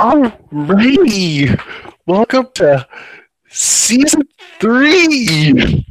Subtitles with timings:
[0.00, 1.60] Alrighty,
[2.06, 2.86] welcome to
[3.50, 4.22] season
[4.58, 5.84] three.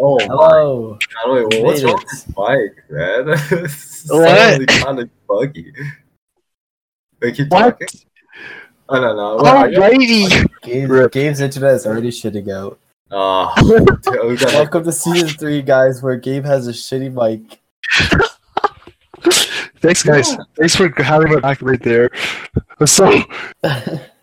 [0.00, 0.98] Oh, Hello.
[1.24, 1.32] my.
[1.44, 3.28] Wait, what's wrong with this mic, man?
[3.64, 4.66] it's What?
[4.66, 5.72] kind of buggy.
[7.22, 7.78] Wait, keep What?
[7.78, 7.88] talking.
[8.88, 9.36] Oh, I don't know.
[9.36, 12.80] What, are you- Alrighty, Gabe, Gabe's internet is already shitting out.
[13.12, 17.12] Ah, oh, dude, we got Welcome to season three, guys, where Gabe has a shitty
[17.12, 17.60] mic.
[19.86, 20.36] Thanks guys.
[20.56, 22.10] Thanks for having my back right there.
[22.84, 23.22] So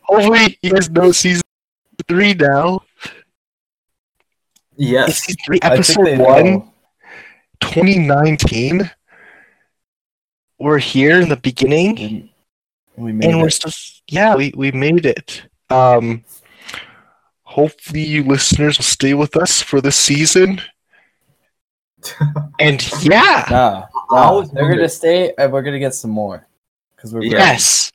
[0.01, 1.41] hopefully you guys know season
[2.07, 2.81] three now.
[4.75, 5.19] yes.
[5.19, 6.73] Season three, episode one, know.
[7.61, 8.89] 2019.
[10.59, 12.29] We're here in the beginning.
[12.95, 13.53] We, made and we're it.
[13.53, 13.71] still
[14.07, 16.23] yeah we, we made it um
[17.41, 20.61] hopefully you listeners will stay with us for this season
[22.59, 26.11] and yeah Nah, I nah, was they're wondering- gonna stay, and we're gonna get some
[26.11, 26.47] more.
[26.95, 27.91] Because we're yes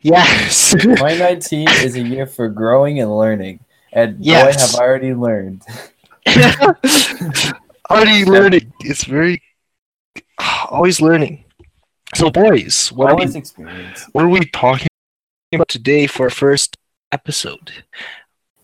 [0.00, 3.60] yes 2019 is a year for growing and learning,
[3.92, 4.44] and Yes.
[4.56, 5.62] boy, have I already learned.
[7.90, 9.40] already learning it's very
[10.70, 11.44] always learning
[12.14, 14.06] so boys what are, we, experience.
[14.12, 14.88] what are we talking
[15.54, 16.76] about today for our first
[17.12, 17.70] episode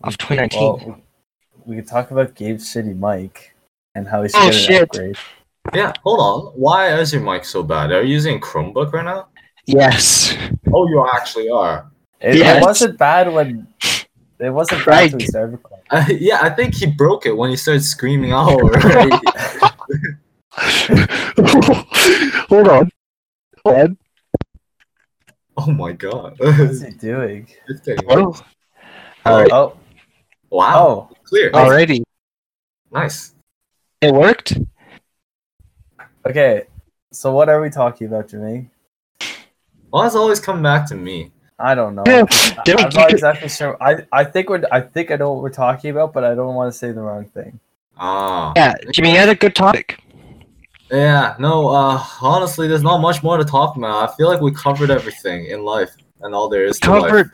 [0.03, 1.01] of 2019 Well,
[1.65, 3.55] we could talk about Gabe City Mike
[3.95, 4.81] and how he's should Oh, get an shit.
[4.83, 5.17] upgrade.
[5.73, 6.53] Yeah, hold on.
[6.59, 7.91] Why is your mic so bad?
[7.91, 9.27] Are you using Chromebook right now?
[9.65, 10.35] yes
[10.73, 11.89] Oh, you actually are.
[12.19, 12.57] It, Yes.
[12.57, 13.65] it wasn't bad when
[14.39, 15.11] it wasn't bad Right.
[15.11, 15.85] when we started recording.
[15.89, 19.11] Uh, yeah, I think he broke it when he started screaming out already.
[22.49, 22.89] hold on
[23.65, 23.97] hold on
[25.57, 26.35] oh my god.
[26.39, 27.47] What's he doing?
[27.69, 28.35] it's getting Oh.
[29.25, 29.77] all right Oh,
[30.49, 30.75] Wow.
[31.09, 31.51] oh, Clear.
[31.51, 32.03] alrighty
[32.91, 33.33] Nice.
[34.01, 34.57] it worked
[36.27, 36.63] okay.
[37.11, 38.69] So what are we talking about, Jermaine?
[39.91, 41.31] Well, it's always come back to me.
[41.59, 42.03] I don't know.
[42.05, 43.77] Yeah, I- Jeremy, I'm not exactly sure.
[43.81, 46.55] I, I think we're I think I know what we're talking about, but I don't
[46.55, 47.59] want to say the wrong thing.
[47.97, 48.53] Ah.
[48.55, 49.99] Yeah, Jimmy, you had a good topic.
[50.91, 54.09] Yeah, no, uh, honestly, there's not much more to talk about.
[54.09, 55.91] I feel like we covered everything in life
[56.21, 57.31] and all there is to Covered.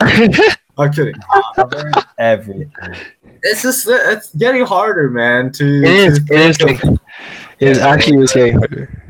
[0.00, 0.56] life.
[0.78, 1.14] I'm kidding.
[1.54, 2.70] Covered everything.
[3.42, 5.64] It's just, it's getting harder, man, to...
[5.64, 6.24] It is.
[6.24, 6.98] to It is.
[7.58, 9.00] Think of- Getting, it is actually was getting harder.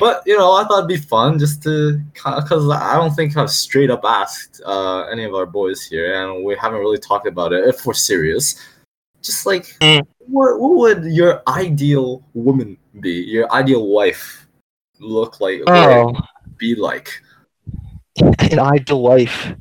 [0.00, 1.98] But, you know, I thought it'd be fun just to...
[2.14, 6.44] Because I don't think I've straight up asked uh, any of our boys here, and
[6.44, 8.64] we haven't really talked about it if we're serious.
[9.22, 10.06] Just like, Mm.
[10.18, 13.10] what, what would your ideal woman be?
[13.24, 14.46] Your ideal wife
[15.00, 15.62] look like?
[15.66, 16.14] Oh,
[16.58, 17.20] Be like?
[18.20, 19.52] an ideal wife.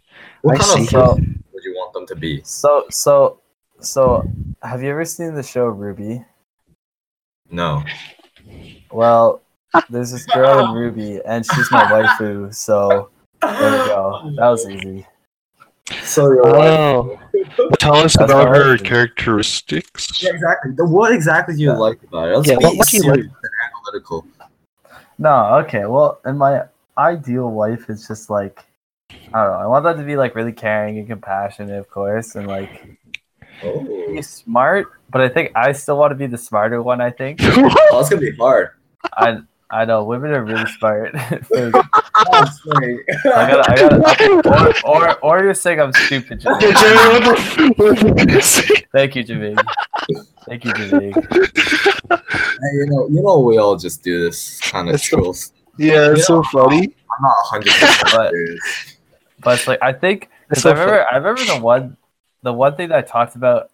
[0.43, 0.81] What I kind see.
[0.83, 1.13] of So
[1.51, 2.41] would you want them to be?
[2.43, 3.39] so so
[3.81, 4.23] so
[4.63, 6.25] have you ever seen the show RWBY?
[7.51, 7.83] No.
[8.91, 9.41] Well,
[9.89, 12.53] there's this girl in RWBY, and she's my waifu.
[12.53, 13.09] So
[13.41, 14.31] there we go.
[14.37, 15.05] That was easy.
[16.03, 17.19] So your Oh,
[17.79, 18.83] tell us That's about her wife.
[18.83, 20.21] characteristics.
[20.21, 20.71] Yeah, exactly.
[20.75, 21.77] The- What exactly do you Yeah.
[21.77, 22.35] like about it?
[22.37, 23.19] Let's Yeah, be what- what do you like?
[23.19, 23.31] and
[23.87, 24.25] analytical.
[25.17, 25.85] No, okay.
[25.85, 26.63] Well, and my
[26.97, 28.63] ideal wife is just like
[29.33, 29.59] I don't know.
[29.59, 32.85] I want them to be like really caring and compassionate, of course, and like
[33.63, 34.87] Oh, be smart.
[35.09, 37.01] But I think I still want to be the smarter one.
[37.01, 37.39] I think.
[37.43, 38.71] oh that's gonna be hard.
[39.13, 41.13] I I know women are really smart.
[42.19, 42.97] Oh, I That's funny.
[43.23, 46.79] gotta, I gotta, or, or, or you're saying I'm stupid, Okay, Jermaine.
[46.81, 48.85] Jeremy, what the- what the fuck is it?
[48.91, 49.63] Thank you, Jermaine.
[50.47, 51.13] Thank you, Jermaine.
[52.09, 55.53] Hey, you know, you know, we all just do this kind of That's trolls.
[55.77, 56.87] yeah, it's so funny.
[57.11, 58.33] I'm not 100 But-
[59.43, 61.96] But it's like I think It's 'cause so I remember I remember the one
[62.43, 63.71] the one thing that I talked about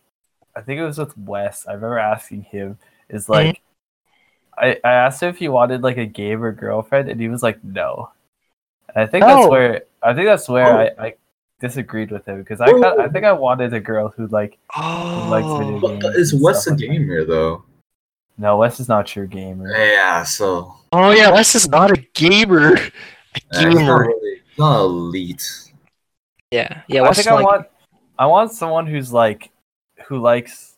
[0.55, 1.65] I think it was with Wes.
[1.67, 2.77] I remember asking him
[3.09, 4.65] is like mm-hmm.
[4.65, 7.63] I, I asked him if he wanted like a gamer girlfriend and he was like
[7.63, 8.11] no.
[8.93, 9.35] And I think No.
[9.35, 10.77] that's where I think that's where Oh.
[10.99, 11.13] I, I
[11.59, 12.73] disagreed with him because I oh.
[12.73, 16.15] Whoa, kinda, I think I wanted a girl who like likes video Oh, But, but
[16.15, 17.63] is Wes a gamer though?
[18.37, 19.75] no Wes is not your gamer.
[19.75, 22.73] Yeah, so oh yeah, Wes is not a gamer.
[22.75, 22.79] A
[23.51, 23.99] he's not gamer.
[24.07, 25.71] really not elite.
[26.51, 27.01] Yeah, yeah.
[27.01, 27.67] I Wes think is I like, want
[28.17, 29.49] I want someone who's like
[30.07, 30.75] who likes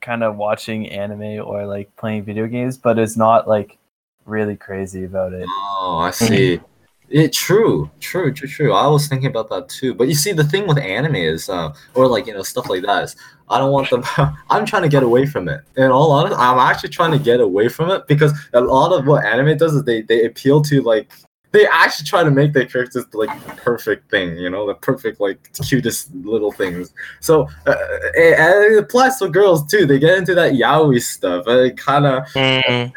[0.00, 3.78] kind of watching anime or like playing video games, but is not like
[4.24, 5.46] really crazy about it.
[5.48, 6.60] Oh, I see.
[7.12, 8.72] It true, true, true, true.
[8.72, 9.94] I was thinking about that too.
[9.94, 12.82] But you see, the thing with anime is, uh, or like you know stuff like
[12.82, 13.16] that is,
[13.48, 14.04] I don't want them.
[14.48, 15.60] I'm trying to get away from it.
[15.76, 19.08] In all honesty, I'm actually trying to get away from it because a lot of
[19.08, 21.10] what anime does is they they appeal to like
[21.52, 25.20] they actually try to make their characters like the perfect thing, you know, the perfect
[25.20, 26.94] like cutest little things.
[27.20, 27.74] So uh,
[28.14, 29.86] it, and it applies to girls too.
[29.86, 31.46] They get into that yaoi stuff.
[31.46, 32.92] and It kind of mm,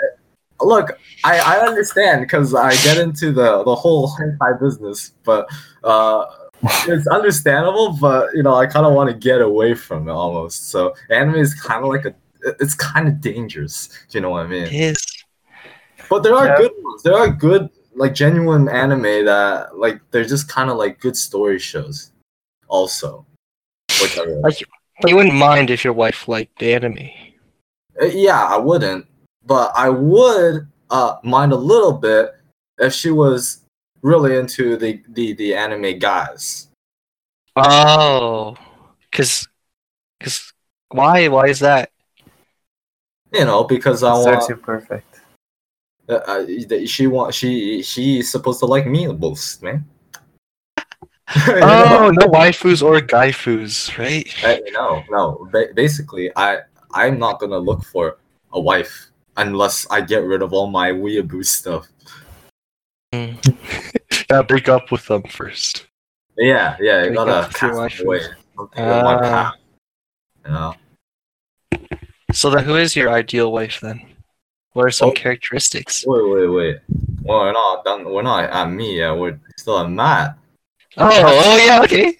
[0.62, 5.48] look, I, I understand because I get into the the whole hentai business, but
[5.84, 6.26] uh,
[6.88, 7.98] it's understandable.
[8.00, 10.70] But you know, I kind of want to get away from it almost.
[10.70, 12.14] So anime is kind of like a
[12.60, 13.90] it's kind of dangerous.
[14.12, 14.64] You know what I mean?
[14.64, 15.24] It is.
[16.10, 16.58] But there are Yeah.
[16.58, 17.04] good ones.
[17.04, 21.60] There are good, like genuine anime that like they're just kind of like good story
[21.60, 22.12] shows.
[22.68, 23.26] Also,
[24.02, 24.64] which I really Like-
[25.08, 27.10] You wouldn't mind if your wife liked the anime.
[28.02, 29.06] Uh, yeah, I wouldn't,
[29.46, 32.36] but I would uh mind a little bit
[32.78, 33.62] if she was
[34.02, 36.68] really into the the the anime guys.
[37.56, 38.56] Oh,
[39.12, 39.48] because,
[40.20, 40.54] because
[40.90, 41.28] why?
[41.28, 41.92] Why is that?
[43.32, 45.13] You know, because I It's want too perfect.
[46.10, 49.86] Uh, uh, she want she she's supposed to like me the most, man.
[51.36, 54.28] Oh, no waifus or gaifus, right?
[54.44, 55.48] Uh, no, no.
[55.52, 56.60] Ba- basically, I
[56.94, 58.18] I'm not gonna look for
[58.52, 61.88] a wife unless I get rid of all my weeaboo stuff.
[64.28, 65.88] Gotta break up with them first.
[66.38, 67.04] Yeah, yeah.
[67.04, 68.22] You Break gotta cast away
[68.56, 69.54] something in my path.
[70.46, 70.74] You know.
[72.32, 74.13] So then, who is your ideal wife then?
[74.74, 75.14] What are some Oh.
[75.14, 76.04] characteristics?
[76.06, 76.78] Wait, wait, wait.
[77.22, 78.06] Well, we're not done.
[78.06, 79.12] We're not at me yet.
[79.18, 80.36] We're still at Matt.
[80.98, 82.18] Oh, oh yeah, okay.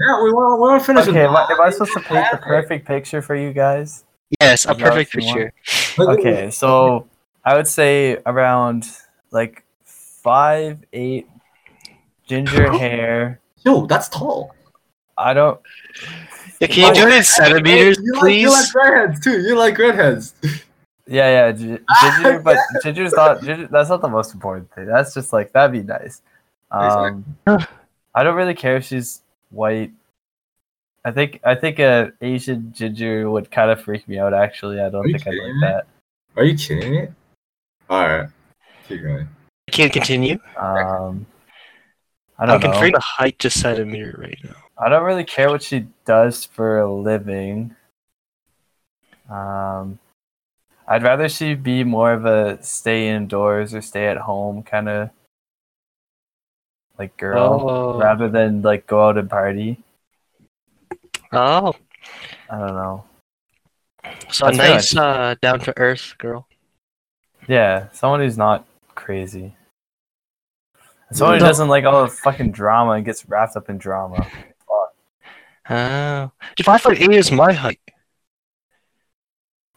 [0.00, 0.60] Yeah, we want.
[0.60, 1.02] We want to finish.
[1.06, 4.04] Okay, with am I, am I supposed to paint the perfect picture for you guys?
[4.40, 5.52] Yes, a perfect what you want?
[5.96, 6.10] picture.
[6.10, 7.06] Okay, so
[7.44, 8.88] I would say around
[9.30, 11.28] like five, eight,
[12.26, 13.40] ginger hair.
[13.64, 14.54] Yo, that's tall.
[15.18, 15.60] I don't.
[16.60, 18.40] Yeah, can you do it in oh, centimeters, you Like, please?
[18.42, 19.40] you like redheads too.
[19.42, 20.34] You like redheads.
[21.06, 23.42] Yeah, yeah, gi- ginger, but ginger's not.
[23.42, 24.86] Ginger, that's not the most important thing.
[24.86, 26.22] That's just like that'd be nice.
[26.70, 29.92] Um, I don't really care if she's white.
[31.04, 34.32] I think I think a Asian ginger would kind of freak me out.
[34.32, 35.60] Actually, I don't think I'd like me?
[35.60, 35.86] that.
[36.36, 37.08] Are you kidding me?
[37.90, 38.28] All right,
[38.88, 39.28] keep going.
[39.68, 40.38] I Can't continue.
[40.56, 41.26] Um,
[42.38, 42.70] I I'm don't know.
[42.70, 44.56] converting the height to centimeter right now.
[44.78, 47.76] I don't really care what she does for a living.
[49.30, 49.98] Um,
[50.86, 55.10] I'd rather she be more of a stay indoors or stay at home kind of
[56.98, 57.98] like girl Oh.
[57.98, 59.78] rather than like go out and party.
[61.32, 61.74] Oh,
[62.50, 63.04] I don't know.
[64.30, 66.46] so That's nice, uh, down to earth girl.
[67.48, 69.56] Yeah, someone who's not crazy.
[71.12, 74.26] Someone who doesn't like all the fucking drama and gets wrapped up in drama.
[75.70, 77.80] Oh, Dude, five foot eight is my height.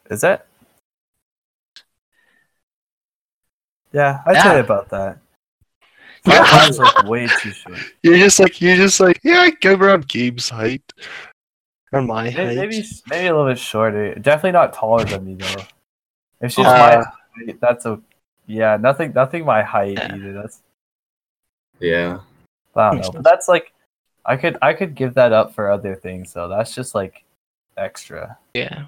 [0.09, 0.45] Is it?
[3.97, 4.43] Yeah, I'd Yeah.
[4.43, 5.17] say about that.
[6.25, 6.43] Yeah.
[6.43, 7.79] Five is like way too short.
[8.03, 10.83] You're just like you're just like yeah, I go around Gabe's height
[11.93, 12.55] or my Maybe, height.
[12.57, 14.13] maybe maybe a little bit shorter.
[14.15, 15.63] Definitely not taller than me though.
[16.41, 16.95] If she's Uh, my
[17.45, 18.01] height, that's a
[18.45, 18.75] yeah.
[18.77, 20.15] Nothing nothing my height Yeah.
[20.15, 20.33] either.
[20.33, 20.61] That's
[21.79, 22.19] Yeah.
[22.75, 23.11] I don't know.
[23.13, 23.71] But that's like
[24.25, 26.49] I could I could give that up for other things though.
[26.49, 27.23] That's just like
[27.77, 28.37] extra.
[28.53, 28.85] Yeah.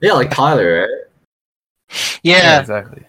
[0.00, 1.98] Yeah, like Tyler, right?
[2.22, 2.60] Yeah.
[2.60, 3.04] exactly.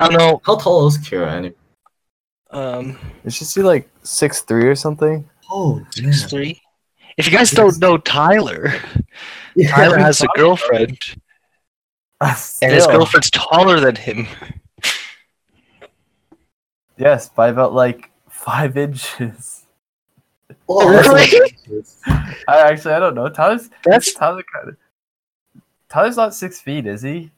[0.00, 0.40] I don't know.
[0.44, 1.54] How tall is Kira anyway?
[2.50, 5.28] Um, Is she see like six three or something?
[5.50, 6.60] Oh, six three.
[7.16, 8.72] If you guys don't know Tyler,
[9.68, 10.98] Tyler has a girlfriend,
[12.20, 14.26] and his girlfriend's taller than him.
[16.96, 19.64] yes, by about like five inches.
[20.68, 21.52] Oh, Really?
[22.48, 23.28] I actually I don't know.
[23.28, 24.76] Tyler's That's Tyler kind of.
[25.88, 27.30] Tyler's not six feet, is he?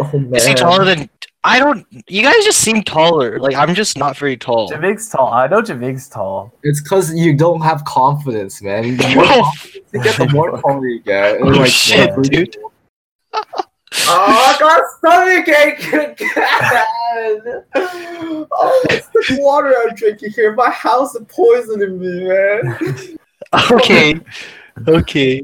[0.00, 0.34] oh, man.
[0.34, 1.08] is he taller than?
[1.42, 1.86] I don't.
[2.06, 3.38] You guys just seem taller.
[3.38, 4.70] Like I'm just not very tall.
[4.70, 5.32] Javig's tall.
[5.32, 6.52] I know Javig's tall.
[6.62, 8.96] It's because you don't have confidence, man.
[8.98, 11.40] The more Oh, confidence you get, the more taller you get.
[11.40, 12.16] Oh, Like, shit, yeah.
[12.22, 12.56] dude.
[14.06, 17.64] Oh, I got stomach ache again.
[18.52, 20.54] Oh, it's the water I'm drinking here.
[20.54, 23.18] My house is poisoning me, man.
[23.72, 24.20] Okay.
[24.88, 25.40] Okay.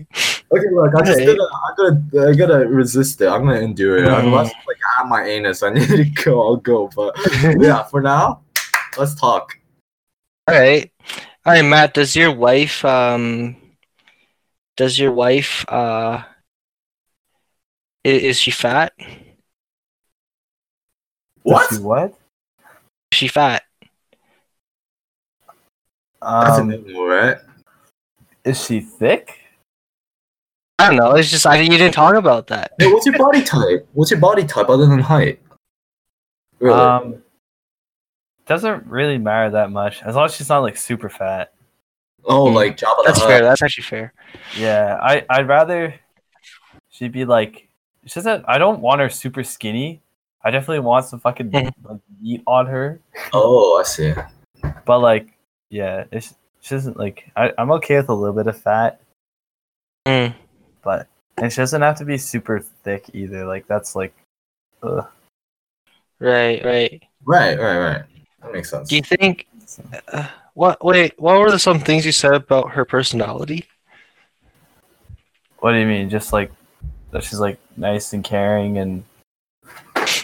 [0.52, 1.26] Okay, look, I just Hey.
[1.26, 3.28] gotta, I gotta, I gotta resist it.
[3.28, 4.08] I'm gonna endure it.
[4.08, 4.26] Mm.
[4.26, 6.40] Unless, like, I have my anus, I need to go.
[6.40, 6.88] I'll go.
[6.94, 7.16] But
[7.60, 8.42] yeah, for now,
[8.96, 9.58] let's talk.
[10.48, 10.90] All right.
[11.44, 11.94] All right, Matt.
[11.94, 13.56] Does your wife um?
[14.76, 16.22] Does your wife uh?
[18.04, 18.92] i- Is she fat?
[21.42, 21.68] What?
[21.70, 22.10] Does she what?
[23.12, 23.62] Is she fat?
[26.22, 27.36] That's Um, a no, right?
[28.46, 29.40] Is she thick?
[30.78, 31.16] I don't know.
[31.16, 32.72] It's just I you didn't talk about that.
[32.78, 33.88] Hey, what's your body type?
[33.92, 35.40] What's your body type other than height?
[36.60, 36.78] Really?
[36.78, 37.22] Um,
[38.46, 41.52] doesn't really matter that much as long as she's not like super fat.
[42.24, 43.36] oh, mm, like Jabba That's the fair.
[43.38, 43.42] Hutt.
[43.42, 44.12] That's actually fair.
[44.56, 45.94] Yeah, I I'd rather
[46.90, 47.68] she'd be like
[48.06, 48.44] she doesn't.
[48.46, 50.02] I don't want her super skinny.
[50.44, 51.50] I definitely want some fucking
[52.20, 53.00] meat on her.
[53.32, 54.14] Oh, I see.
[54.84, 55.36] But like,
[55.70, 57.30] yeah, it's she doesn't like.
[57.36, 59.00] I, I'm okay with a little bit of fat,
[60.06, 60.34] Mm.
[60.82, 63.44] but and she doesn't have to be super thick either.
[63.44, 64.14] Like that's like,
[64.82, 65.06] ugh.
[66.18, 67.02] Right, right.
[67.24, 68.02] Right, right, right.
[68.42, 68.88] That makes sense.
[68.88, 69.46] Do you think?
[70.12, 70.82] Uh, what?
[70.84, 73.66] Wait, what were some things you said about her personality?
[75.58, 76.08] What do you mean?
[76.08, 76.52] Just like
[77.10, 79.04] that she's like nice and caring and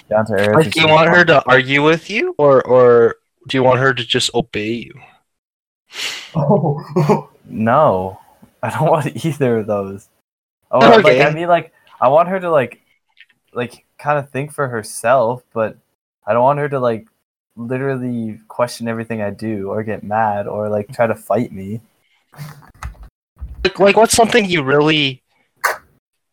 [0.08, 0.54] down to earth.
[0.54, 3.16] Like, do you want her to argue with you, or or
[3.48, 4.94] do you want her to just obey you?
[6.34, 8.18] Oh, No,
[8.62, 10.08] I don't want either of those.
[10.70, 12.80] Oh, like I mean, like I want her to like,
[13.52, 15.76] like kind of think for herself, but
[16.26, 17.08] I don't want her to like
[17.56, 21.80] literally question everything I do or get mad or like try to fight me.
[23.64, 25.22] Like, like what's something you really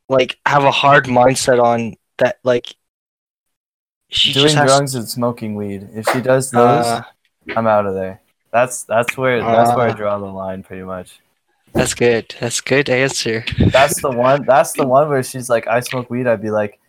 [0.07, 2.75] like have a hard mindset on that like
[4.11, 5.87] she Doing drugs and smoking weed.
[5.93, 7.03] If she does those, uh,
[7.55, 8.21] I'm out of there.
[8.51, 9.93] That's that's where that's where I Uh.
[9.95, 11.19] draw the line, pretty much.
[11.73, 12.33] that's good.
[12.39, 13.45] That's good answer.
[13.71, 14.43] That's the one.
[14.45, 16.79] That's the one where she's like, "I smoke weed." I'd be like,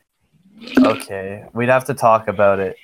[0.78, 2.76] "Okay, we'd have to talk about it."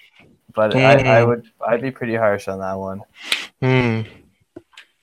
[0.54, 1.26] But I, I Mm.
[1.28, 3.02] would, I'd be pretty harsh on that one.
[3.60, 4.02] Hmm.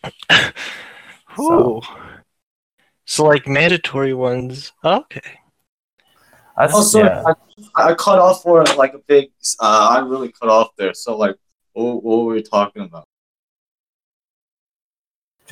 [1.35, 1.81] So-
[3.05, 4.71] So like mandatory ones.
[4.83, 5.21] Okay.
[6.57, 7.23] That's, also, yeah.
[7.75, 9.31] I, I cut off for like a big.
[9.59, 10.93] Uh, I really cut off there.
[10.93, 11.35] So like,
[11.73, 13.05] what, what were we talking about?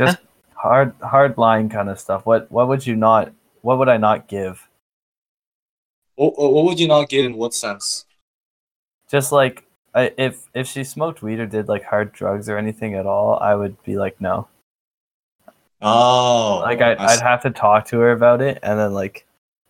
[0.05, 0.19] Just
[0.55, 2.25] hard, hard line kind of stuff.
[2.25, 3.33] What, what would you not?
[3.61, 4.67] What would I not give?
[6.15, 8.05] What, what what would you not give in what sense?
[9.09, 12.95] Just like I, if if she smoked weed or did like hard drugs or anything
[12.95, 14.47] at all, I would be like, no.
[15.81, 19.25] Oh, Like I, I I'd have to talk to her about it, and then like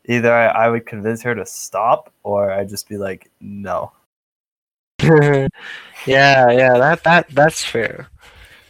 [0.06, 3.94] either I, I would convince her to stop, or I'd just be like, no.
[5.02, 5.48] yeah,
[6.06, 8.10] yeah, that that that's fair.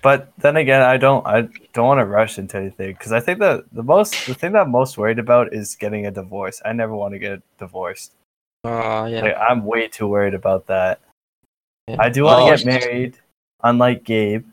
[0.02, 3.40] But then again, I don't I don't want to rush into anything because I think
[3.40, 6.62] that the most the thing that I'm most worried about is getting a divorce.
[6.66, 8.14] I never want to get divorced.
[8.64, 9.22] Uh yeah.
[9.22, 11.00] Like, I'm way too worried about that.
[11.88, 11.98] Yeah.
[12.00, 13.18] I do want to Oh, get married,
[13.64, 14.46] unlike Gabe,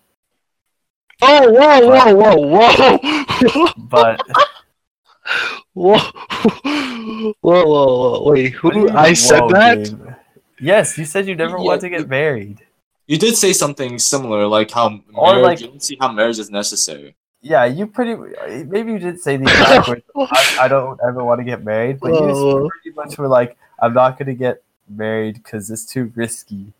[1.20, 4.20] Oh whoa whoa whoa whoa but
[5.74, 9.78] whoa whoa whoa whoa wait who I said whoa, that?
[9.78, 10.14] Gabe?
[10.60, 12.60] Yes, you said you never Yeah, want to get married.
[13.08, 16.38] You did say something similar, like how Or, marriage, like- you don't see how marriage
[16.38, 17.16] is necessary.
[17.40, 18.16] Yeah, you pretty
[18.64, 20.02] maybe you did say the exact words.
[20.16, 22.26] I, I don't ever want to get married, but Whoa.
[22.28, 22.68] you oh.
[22.68, 26.72] pretty much were like, I'm not gonna get married because it's too risky.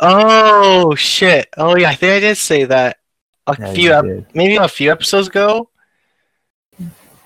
[0.00, 1.48] Oh shit!
[1.58, 2.96] Oh yeah, I think I did say that
[3.46, 5.68] a Yeah, few ep- maybe a few episodes ago,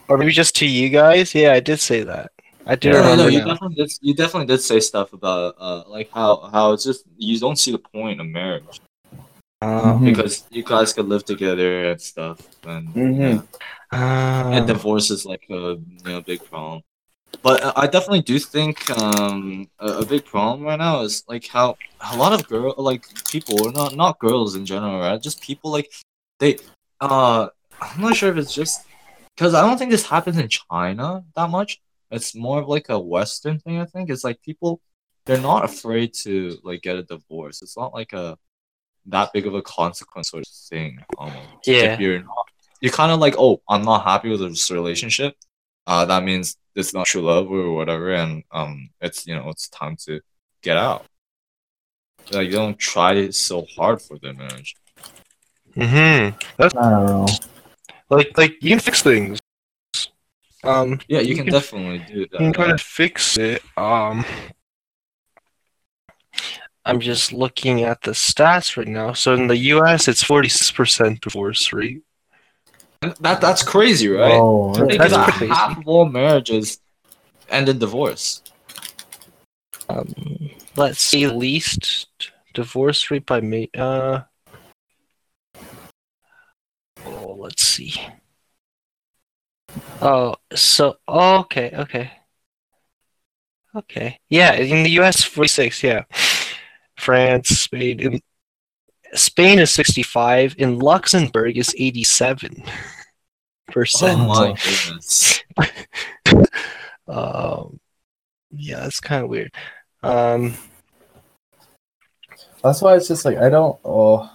[0.09, 1.33] or maybe just to you guys.
[1.33, 2.33] Yeah, I did say that.
[2.71, 3.47] I do Yeah, No, no, you now.
[3.53, 3.91] definitely did.
[4.01, 7.73] You definitely did say stuff about uh, like how how it's just you don't see
[7.73, 8.77] the point of marriage.
[9.63, 10.05] Mhm.
[10.09, 13.47] because you guys could live together and stuff, and Mhm.
[13.93, 14.51] Ah.
[14.55, 16.81] and divorce is like a you know big problem.
[17.43, 21.47] But uh, I definitely do think um, a, a big problem right now is like
[21.57, 21.77] how
[22.13, 25.69] a lot of girl like people or not not girls in general right just people
[25.77, 25.89] like
[26.41, 26.53] they
[27.01, 27.49] uh
[27.83, 28.77] I'm not sure if it's just
[29.37, 31.81] because I don't think this happens in China that much.
[32.11, 33.81] It's more of like a Western thing.
[33.81, 34.81] I think it's like people
[35.27, 37.63] they're not afraid to like get a divorce.
[37.63, 38.37] It's not like a
[39.07, 40.99] that big of a consequence sort of thing.
[41.19, 41.67] Almost.
[41.67, 41.95] Yeah.
[41.95, 42.47] If you're not,
[42.81, 45.35] you're kind of like, oh, I'm not happy with this relationship.
[45.87, 49.69] Uh, that means it's not true love or whatever, and um, it's you know it's
[49.69, 50.21] time to
[50.63, 51.05] get out.
[52.31, 54.77] Like you don't try it so hard for the marriage.
[55.77, 56.37] Mm-hmm.
[56.59, 57.27] That's I don't know.
[58.09, 59.41] like like you can fix things.
[60.63, 62.79] Um, Yeah, you, You can, can- definitely do you can try that.
[62.79, 63.63] to fix it.
[63.77, 64.25] Um,
[66.85, 69.13] I'm just looking at the stats right now.
[69.13, 72.03] So in the U.S., it's 46% divorce rate.
[73.21, 74.33] That that's crazy, right?
[74.33, 75.53] Oh, Think That's about crazy.
[75.53, 76.81] half of all marriages
[77.49, 78.43] end in divorce.
[79.89, 80.15] Um,
[80.77, 82.07] let's see, least
[82.55, 83.71] divorce rate by me.
[83.77, 84.21] Uh,
[87.07, 87.95] oh, let's see.
[90.03, 92.11] Oh, so oh, okay, okay,
[93.77, 94.19] okay.
[94.29, 95.83] Yeah, in the U.S., forty-six.
[95.83, 96.05] Yeah,
[96.97, 98.01] France, Spain.
[98.01, 98.21] In,
[99.15, 100.55] Spain is sixty-five.
[100.59, 102.63] In Luxembourg is eighty-seven
[103.69, 104.21] percent.
[104.21, 105.43] Oh my goodness.
[107.09, 107.81] Um,
[108.53, 109.53] yeah, that's kind of weird.
[110.03, 110.55] Um,
[112.63, 113.79] That's why it's just like I don't.
[113.85, 114.31] Oh,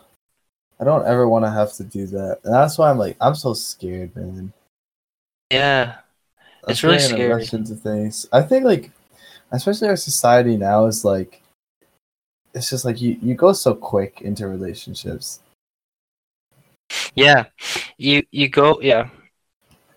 [0.79, 3.35] I don't ever want to have to do that, and that's why I'm like I'm
[3.35, 4.53] so scared, man.
[5.51, 5.97] Yeah,
[6.67, 7.47] It's really scary.
[7.51, 8.27] Into things.
[8.31, 8.91] I think like
[9.51, 11.41] especially our society now is like
[12.53, 15.41] it's just like you, you go so quick into relationships.
[17.15, 17.45] Yeah,
[17.97, 18.79] you you go.
[18.81, 19.09] Yeah,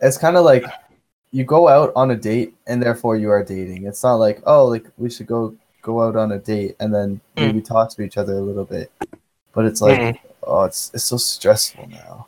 [0.00, 0.64] It's kind of like
[1.30, 3.86] you go out on a date and therefore you are dating.
[3.86, 7.20] It's not like oh like we should go go out on a date and then
[7.36, 7.46] Mm.
[7.46, 8.90] maybe talk to each other a little bit.
[9.52, 10.18] But it's like Mm.
[10.42, 12.26] oh it's it's so stressful now.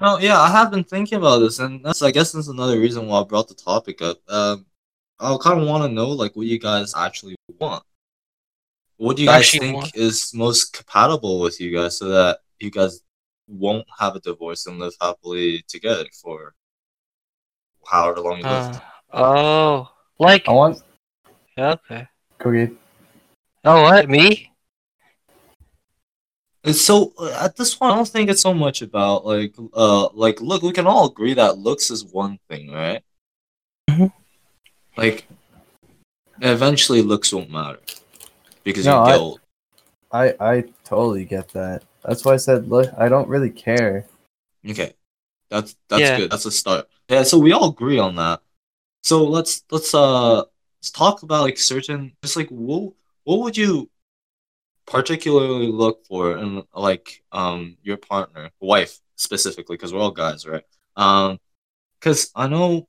[0.00, 3.06] No, yeah, I have been thinking about this, and that's I guess that's another reason
[3.06, 4.18] why I brought the topic up.
[4.28, 4.66] Um,
[5.18, 7.84] I kind of want to know like what you guys actually want.
[8.96, 9.96] What do you guys Actually think want?
[9.96, 13.02] is most compatible with you guys, so that you guys
[13.46, 16.54] won't have a divorce and live happily together for
[17.86, 18.76] however long you live.
[19.12, 20.82] Uh, oh, like I want
[21.58, 22.06] okay.
[22.40, 22.70] okay.
[23.64, 24.49] Oh, what me?
[26.62, 30.08] It's so uh, at this point, I don't think it's so much about like uh
[30.12, 30.62] like look.
[30.62, 33.02] We can all agree that looks is one thing, right?
[33.88, 34.12] Mhm.
[34.96, 35.26] Like,
[36.40, 37.80] eventually, looks won't matter
[38.64, 39.40] because No, you get I- old.
[40.12, 41.82] I I totally get that.
[42.04, 44.06] That's why I said look I don't really care.
[44.68, 44.94] Okay,
[45.48, 46.16] that's that's Yeah.
[46.18, 46.30] good.
[46.30, 46.88] That's a start.
[47.08, 48.40] Yeah, so we all agree on that.
[49.02, 50.38] So let's let's uh
[50.80, 52.92] let's talk about like certain just like what
[53.24, 53.89] what would you
[54.86, 60.64] particularly look for in like um your partner, wife specifically, because we're all guys, right?
[60.96, 61.38] Um,
[62.00, 62.88] because I know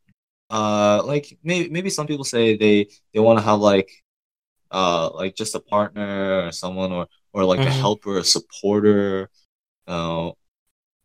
[0.49, 3.91] uh like maybe maybe some people say they they want to have like
[4.71, 7.81] uh like just a partner or someone or or like a Mhm.
[7.81, 9.29] helper, a supporter,
[9.87, 10.31] uh,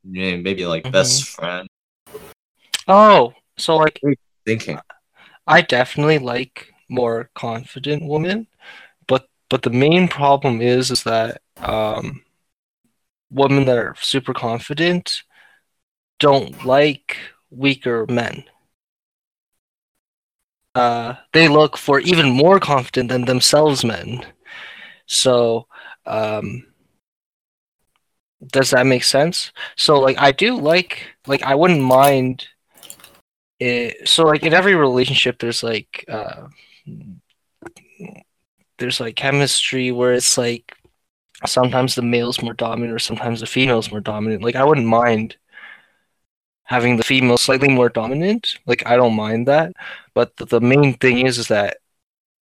[0.04, 1.68] maybe like best friend.
[2.88, 4.00] Oh, so like
[4.44, 4.78] Thinking.
[5.46, 8.46] I definitely like more confident women,
[9.48, 12.22] but the main problem is is that um,
[13.30, 15.22] women that are super confident
[16.18, 17.18] don't like
[17.50, 18.44] weaker men.
[20.74, 24.26] Uh, they look for even more confident than themselves men.
[25.06, 25.66] So,
[26.04, 26.66] um,
[28.52, 29.52] does that make sense?
[29.76, 32.46] So, like, I do like, like, I wouldn't mind
[33.58, 34.08] it.
[34.08, 36.48] So, like, in every relationship, there's like, uh,
[38.78, 40.76] there's like chemistry where it's like
[41.44, 44.42] sometimes the male's more dominant or sometimes the female's more dominant.
[44.42, 45.36] Like, I wouldn't mind
[46.64, 48.58] having the female slightly more dominant.
[48.66, 49.72] Like, I don't mind that.
[50.14, 51.78] But the, the main thing is, is that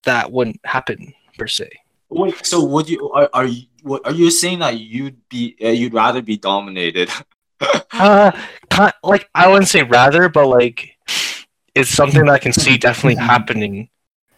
[0.04, 1.70] that wouldn't happen per se.
[2.10, 5.68] Wait, so would you are, are you what are you saying that you'd be uh,
[5.68, 7.10] you'd rather be dominated?
[7.92, 8.32] Uh,
[8.70, 10.96] kind, like I wouldn't say rather, but like
[11.76, 13.90] it's something that I can see definitely happening.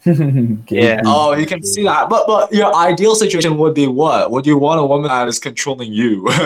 [0.69, 1.01] Yeah.
[1.05, 2.09] oh, you can see that.
[2.09, 4.31] But but your ideal situation would be what?
[4.31, 6.27] Would you want a woman that is controlling you?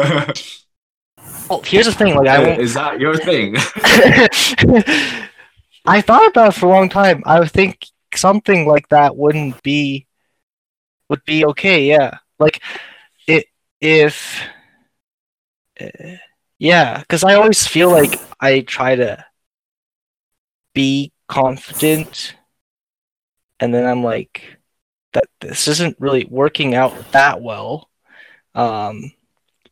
[1.50, 2.60] Well, here's the thing, like I won't.
[2.60, 3.56] is that your thing?
[5.86, 7.22] I thought about it for a long time.
[7.26, 10.08] I would think something like that wouldn't be
[11.10, 11.86] would be okay.
[11.86, 12.64] Yeah, like
[13.28, 13.46] it
[13.80, 14.42] if
[15.80, 16.16] uh,
[16.58, 19.24] yeah, because I always feel like I try to
[20.74, 22.36] be confident,
[23.60, 24.58] and then I'm like
[25.14, 27.90] that this isn't really working out that well.
[28.56, 29.14] Um,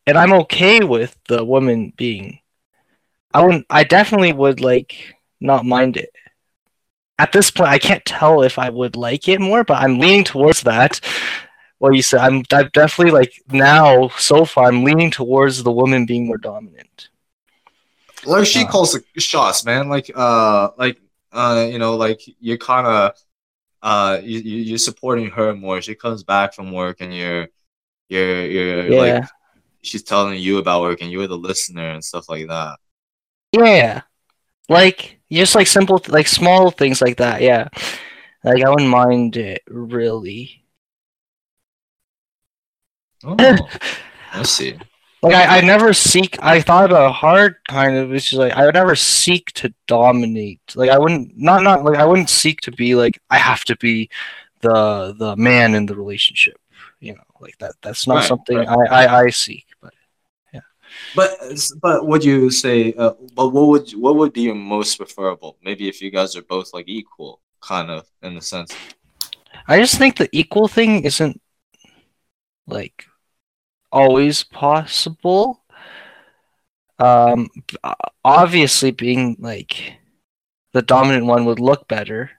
[0.07, 2.39] and I'm okay with the woman being
[3.33, 3.65] I wouldn't.
[3.69, 6.11] I definitely would like not mind it.
[7.19, 10.23] At this point, I can't tell if I would like it more, but I'm leaning
[10.23, 10.99] towards that.
[11.79, 14.67] What you said, I'm, I'm definitely like now so far.
[14.69, 17.09] I'm leaning towards the woman being more dominant.
[18.25, 18.67] like she Uh.
[18.67, 19.89] calls the shots, man.
[19.89, 20.99] Like uh like
[21.31, 23.11] uh you know like you're kind of
[23.83, 25.81] uh you you- you're supporting her more.
[25.81, 27.49] She comes back from work and you're
[28.09, 29.33] you're you're Yeah, like
[29.83, 32.79] she's telling you about work and you're the listener and stuff like that.
[33.51, 34.01] yeah,
[34.69, 37.41] like just like simple, like small things like that.
[37.41, 37.69] Yeah,
[38.43, 40.65] like I wouldn't mind it really.
[43.23, 43.69] Oh,
[44.31, 44.77] I see.
[45.23, 46.37] Like I, I never seek.
[46.43, 48.13] I thought about hard, kind of.
[48.13, 50.61] It's just like I would never seek to dominate.
[50.75, 53.77] Like I wouldn't, not not like I wouldn't seek to be like I have to
[53.77, 54.09] be
[54.61, 56.57] the the man in the relationship.
[56.99, 57.75] You know, like that.
[57.81, 58.67] That's not Right, something right.
[58.67, 59.65] I, I I seek.
[59.81, 59.93] But
[60.53, 60.61] yeah.
[61.15, 61.31] But
[61.81, 62.93] but would you say?
[62.93, 65.57] Uh, but what would what would be your most preferable?
[65.63, 68.79] Maybe if you guys are both like equal, kind of in the sense.
[69.67, 71.41] I just think the equal thing isn't
[72.67, 73.05] like
[73.93, 75.61] always possible.
[76.99, 77.49] Um,
[78.25, 79.93] obviously, being like
[80.73, 82.31] the dominant one would look better,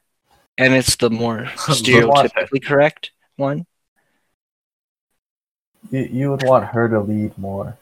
[0.58, 3.66] and it's the more stereotypically correct one.
[5.90, 7.78] You, you would want her to lead more.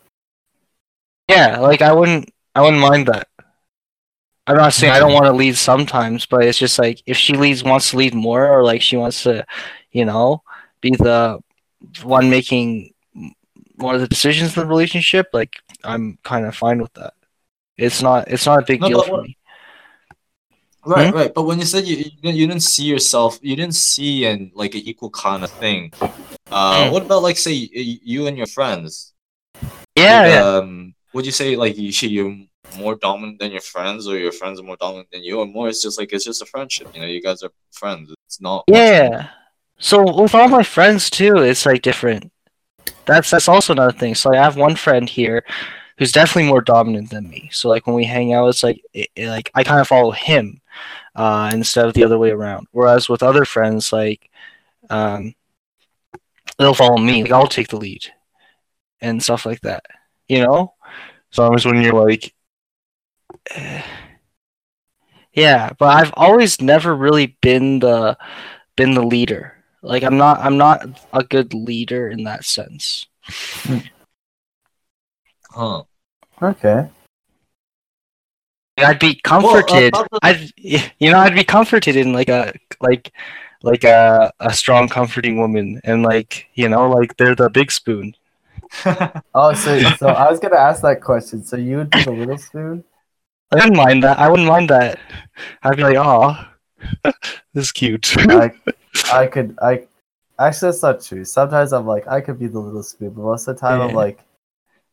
[1.28, 3.28] Yeah, like I wouldn't, I wouldn't mind that.
[4.46, 7.36] I'm not saying I don't want to lead sometimes, but it's just like if she
[7.36, 9.46] leads wants to lead more or like she wants to,
[9.92, 10.42] you know,
[10.80, 11.38] be the
[12.02, 12.92] one making
[13.82, 17.14] one of the decisions in the relationship, like I'm kind of fine with that.
[17.76, 19.36] It's not it's not a big No, deal for what- me.
[20.84, 21.16] Right, Hmm?
[21.16, 21.32] right.
[21.32, 24.80] But when you said you, you didn't- see yourself, you didn't see an like an
[24.80, 25.92] equal kind of thing.
[26.50, 26.92] Uh, Hmm.
[26.92, 29.12] what about like say you and your friends?
[29.94, 30.44] Yeah, Like, yeah.
[30.56, 32.34] Um, would you say like you should you're
[32.76, 35.68] more dominant than your friends, or your friends are more dominant than you, or more?
[35.68, 36.88] It's just like it's just a friendship.
[36.94, 38.12] You know, you guys are friends.
[38.26, 38.64] It's not.
[38.66, 39.28] Yeah.
[39.78, 42.32] So with all my friends too, it's like different.
[43.06, 44.14] That's that's also another thing.
[44.14, 45.44] So I have one friend here
[45.98, 47.48] who's definitely more dominant than me.
[47.52, 50.60] So like when we hang out, it's like it, like I kind of follow him
[51.14, 52.68] uh, instead of the other way around.
[52.72, 54.30] Whereas with other friends, like
[54.90, 55.34] um,
[56.58, 57.22] they'll follow me.
[57.22, 58.06] Like I'll take the lead
[59.00, 59.84] and stuff like that.
[60.28, 60.74] You know.
[61.30, 62.34] So Sometimes when you're like.
[65.34, 68.18] Yeah, but I've always never really been the
[68.76, 69.61] been the leader.
[69.82, 73.06] Like I'm not I'm not a good leader in that sense.
[75.50, 75.84] Huh.
[76.40, 76.88] Okay.
[78.78, 79.94] I'd be Well, uh, comforted.
[80.22, 83.12] I'd you know I'd be comforted in like a like
[83.62, 88.14] like a a strong comforting woman and like you know like they're the big spoon.
[89.34, 91.44] Oh, so so I was gonna ask that question.
[91.44, 92.84] So you would be the little spoon?
[93.52, 94.18] I wouldn't mind that.
[94.18, 94.98] I wouldn't mind that.
[95.62, 96.36] I'd be like, oh,
[97.54, 98.14] this is cute.
[98.18, 98.52] I
[99.12, 99.86] I could I
[100.38, 101.24] actually that's not true.
[101.24, 103.94] Sometimes I'm like I could be the little spoon, but most of the time I'm
[103.94, 104.20] like,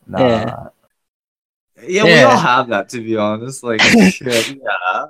[0.07, 0.19] nah.
[0.19, 0.67] Yeah.
[1.81, 3.63] Yeah, we all have that to be honest.
[3.63, 3.79] Like,
[4.21, 5.05] yeah, yeah.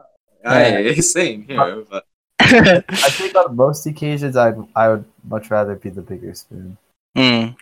[0.45, 2.06] I, same here, but
[2.39, 6.78] I think on most occasions I I would much rather be the bigger spoon.
[7.17, 7.56] Mm.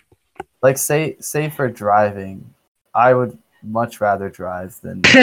[0.62, 2.54] Like say say for driving,
[2.94, 5.02] I would much rather drive than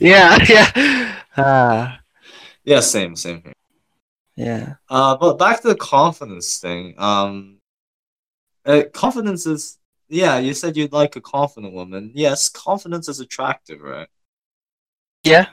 [0.00, 1.14] yeah, yeah.
[1.36, 2.00] Ah,
[2.64, 3.52] yeah, same, same here.
[4.38, 4.74] Yeah.
[4.88, 6.94] Uh, but back to the confidence thing.
[6.96, 7.58] Um,
[8.64, 10.38] uh, confidence is yeah.
[10.38, 12.12] You said you'd like a confident woman.
[12.14, 14.08] Yes, confidence is attractive, right?
[15.24, 15.46] Yeah.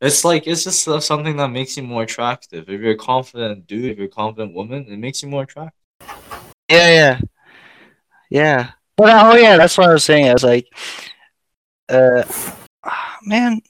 [0.00, 2.68] It's like it's just uh, something that makes you more attractive.
[2.68, 5.72] If you're a confident dude, if you're a confident woman, it makes you more attractive.
[6.70, 7.20] Yeah, yeah,
[8.30, 8.70] yeah.
[8.96, 10.28] But oh yeah, that's what I was saying.
[10.28, 10.68] I was like,
[11.88, 12.22] uh,
[12.84, 13.60] ah, man,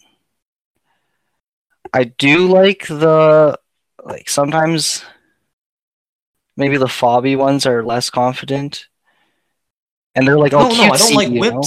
[1.95, 3.59] I do like the
[4.05, 5.05] like sometimes
[6.57, 8.89] maybe the fobby ones are less confident,
[10.15, 11.63] and they're like, oh, no, no, I don't like you know?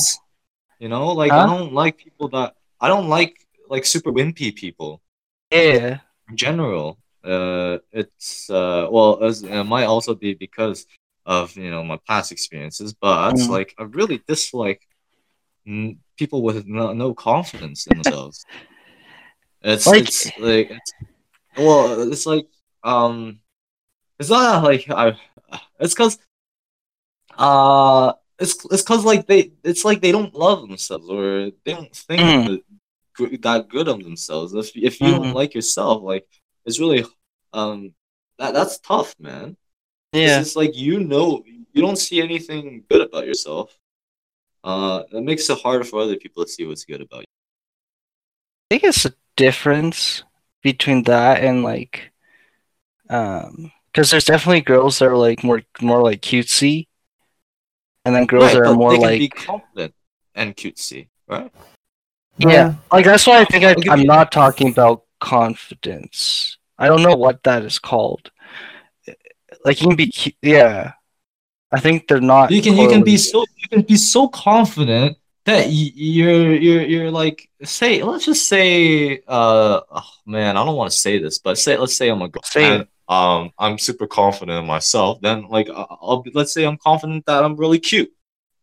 [0.80, 3.36] You know, like I don't like people that I don't like
[3.69, 5.02] like super wimpy people.
[5.52, 10.86] Yeah, in general, uh, it's uh, well, as, it might also be because
[11.26, 13.50] of you know my past experiences, but Mm.
[13.50, 14.88] like I really dislike
[15.67, 18.45] mm, people with no, no confidence in themselves.
[19.63, 20.93] it's Like- it's like it's,
[21.58, 22.48] well, it's like
[22.84, 23.39] um,
[24.20, 25.17] it's not like I,
[25.80, 26.20] it's because
[27.38, 28.13] uh.
[28.39, 32.22] It's it's cause like they it's like they don't love themselves or they don't think
[32.22, 32.46] Mm.
[32.46, 32.62] that,
[33.15, 34.54] good- that good of themselves.
[34.54, 35.17] If if you Mhm.
[35.17, 36.28] don't like yourself, like
[36.65, 37.04] it's really
[37.54, 37.93] um
[38.38, 39.58] that that's tough, man.
[40.13, 41.43] yeah, It's like you know
[41.74, 43.78] you don't see anything good about yourself.
[44.63, 47.26] Uh, it makes it harder for other people to see what's good about you.
[48.72, 50.24] I think it's a difference
[50.62, 52.12] between that and like,
[53.10, 56.88] um, because there's definitely girls that are like more more like cutesy,
[58.06, 59.93] and then girls that are more they can like be confident
[60.36, 61.52] and cutesy, right?
[62.38, 66.58] Yeah, like that's why I think I, I'll give I'm not talking about confidence.
[66.78, 68.32] I don't know what that is called.
[69.65, 70.93] Like you can be, cu- yeah.
[71.72, 72.52] I think they're not.
[72.52, 75.17] You can you can be so you can be so confident
[75.48, 80.92] that you're you're you're like say let's just say uh oh, man I don't want
[80.92, 84.60] to say this but say let's say I'm a girl Say um I'm super confident
[84.60, 88.12] in myself then like I- I'll be, let's say I'm confident that I'm really cute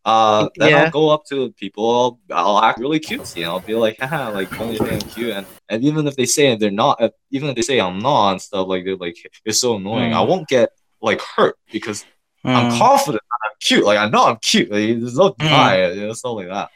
[0.05, 0.83] uh then Yeah.
[0.85, 4.29] I'll go up to people I'll, I'll act really cutesy and I'll be like haha
[4.31, 7.49] like don't you think I'm cute and and even if they say they're not even
[7.49, 10.17] if they say I'm not and stuff like they're like you're so annoying Mm.
[10.17, 10.69] I won't get
[11.01, 12.05] like hurt because
[12.45, 12.79] I'm Mm.
[12.79, 13.85] confident I'm cute.
[13.85, 14.71] Like I know I'm cute.
[14.71, 15.97] Like, there's no denying it.
[15.97, 16.71] You know, stuff like that.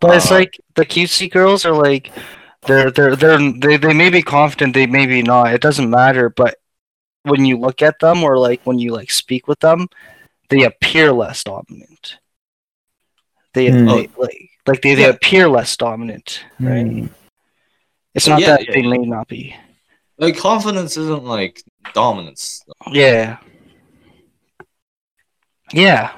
[0.00, 2.10] But it's uh, like the cutesy girls are like,
[2.66, 5.54] they're they're they're they, they may be confident, they may be not.
[5.54, 6.28] It doesn't matter.
[6.30, 6.56] But
[7.22, 9.88] when you look at them or like when you like speak with them,
[10.50, 12.18] they appear less dominant.
[13.54, 13.86] They, Hmm.
[13.86, 15.08] they like like they, they Yeah.
[15.16, 16.86] appear less dominant, right?
[16.86, 17.06] Hmm.
[18.14, 18.90] It's not Yeah, that yeah, they yeah.
[18.90, 19.54] may not be.
[20.18, 21.62] Like confidence isn't like
[21.94, 22.64] dominance.
[22.90, 23.38] Yeah.
[25.72, 26.12] Yeah.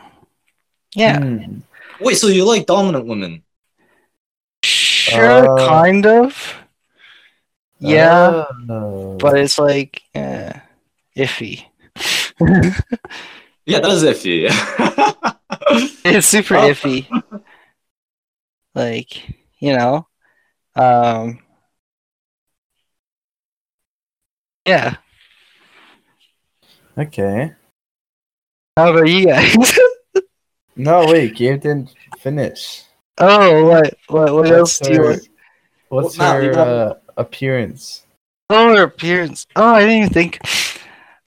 [0.96, 1.18] Yeah.
[1.20, 1.60] Hmm.
[2.00, 3.42] Wait, so you like dominant women?
[4.64, 5.68] Sure, Oh.
[5.68, 6.32] kind of.
[7.78, 9.16] Yeah, Oh.
[9.20, 10.52] but it's like eh,
[11.16, 11.66] iffy.
[13.68, 14.46] Yeah, that is iffy.
[16.04, 16.70] It's super Oh.
[16.70, 17.04] iffy.
[18.74, 19.28] Like,
[19.58, 20.06] you know.
[20.76, 21.40] Um
[24.66, 24.96] Yeah.
[26.98, 27.52] okay.
[28.76, 29.78] How about you guys?
[30.76, 32.84] No, wait, Gabe didn't finish.
[33.18, 35.28] oh, what what what else do you her, want?
[35.88, 38.04] What's Well, her uh, appearance?
[38.50, 39.46] Oh, her appearance.
[39.56, 40.40] Oh, I didn't even think.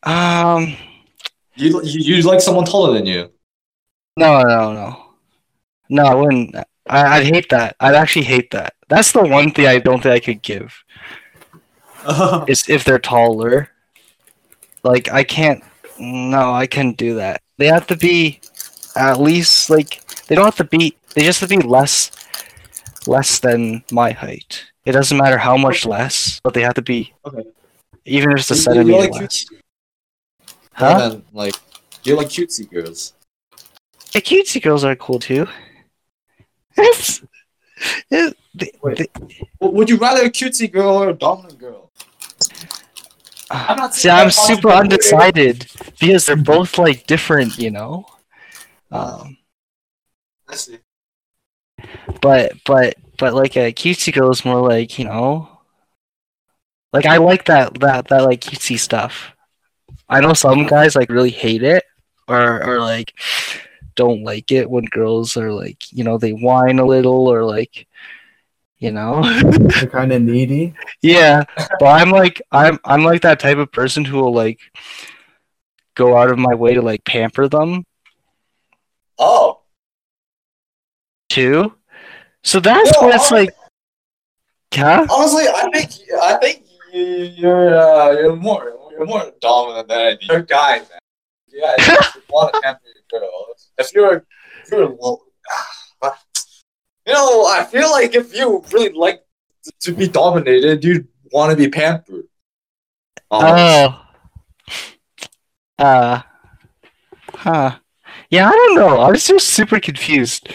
[0.03, 0.75] Um
[1.55, 3.31] you, you you like someone taller than you.
[4.17, 5.05] no no no.
[5.89, 7.75] No, I wouldn't I, I'd hate that.
[7.79, 8.73] I'd actually hate that.
[8.87, 10.73] That's the one thing I don't think I could give.
[12.47, 13.69] is if they're taller.
[14.83, 15.63] Like I can't.
[15.99, 17.41] No, I couldn't do that.
[17.57, 18.39] They have to be
[18.95, 20.95] at least like they don't have to be.
[21.15, 22.11] They just have to be less,
[23.07, 24.65] less than my height.
[24.85, 27.13] It doesn't matter how much less, but they have to be.
[27.25, 27.43] Okay.
[28.05, 29.43] Even if it's a You- you centimeter like less.
[29.45, 29.61] cute,
[30.73, 31.09] Huh?
[31.09, 31.55] Than, like
[32.03, 33.13] you like cutesy girls.
[34.13, 35.47] Yeah, cutesy girls are cool too.
[36.77, 37.21] It's.
[38.11, 38.97] It, they- Wait.
[38.97, 39.09] they-
[39.61, 41.91] Would you rather a cutesy girl or a dominant girl?
[43.51, 45.67] Ah, I'm not See, I'm super undecided
[45.99, 48.05] because they're both like different, you know.
[48.91, 49.37] Um,
[50.47, 50.79] I see.
[52.21, 55.49] but but but like a cutesy girl is more like you know
[56.93, 59.33] like i like that that that like cutesy stuff
[60.09, 61.83] i know some guys like really hate it
[62.27, 63.13] or or like
[63.95, 67.87] don't like it when girls are like you know they whine a little or like
[68.79, 70.73] you know They're kind of needy.
[71.01, 71.43] yeah
[71.79, 74.59] but i'm like i'm i'm like that type of person who will like
[75.95, 77.85] go out of my way to like pamper them
[79.19, 79.61] Oh,
[81.27, 81.75] too
[82.43, 83.49] so that's No, what it's like
[84.73, 89.99] huh honestly, I think I think you, you're uh, you're more you're more dominant than
[89.99, 90.27] anything.
[90.29, 90.99] You're a guy, man.
[91.47, 93.47] Yeah, to pamper your girl.
[93.77, 94.25] If you're
[94.63, 95.21] if you're low,
[97.09, 99.23] you know, I feel like if you really like
[99.81, 102.25] to be dominated, you'd want to be pampered.
[103.31, 104.05] Oh.
[105.77, 106.21] Uh.
[107.33, 107.79] Huh.
[108.29, 108.99] Yeah, I don't know.
[108.99, 110.49] I was just super confused.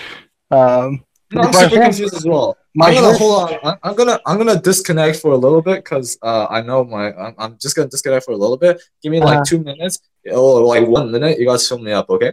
[0.50, 1.04] Um.
[1.32, 2.56] No, I'm super whole- confused as well.
[2.76, 3.58] My I'm gonna whole- hold on.
[3.64, 7.12] I'm, I'm gonna I'm gonna disconnect for a little bit because uh, I know my
[7.12, 8.80] I'm, I'm just gonna disconnect for a little bit.
[9.02, 9.44] Give me like Uh-huh.
[9.44, 9.98] two minutes
[10.30, 11.38] or like one minute.
[11.40, 12.32] You guys fill me up, okay?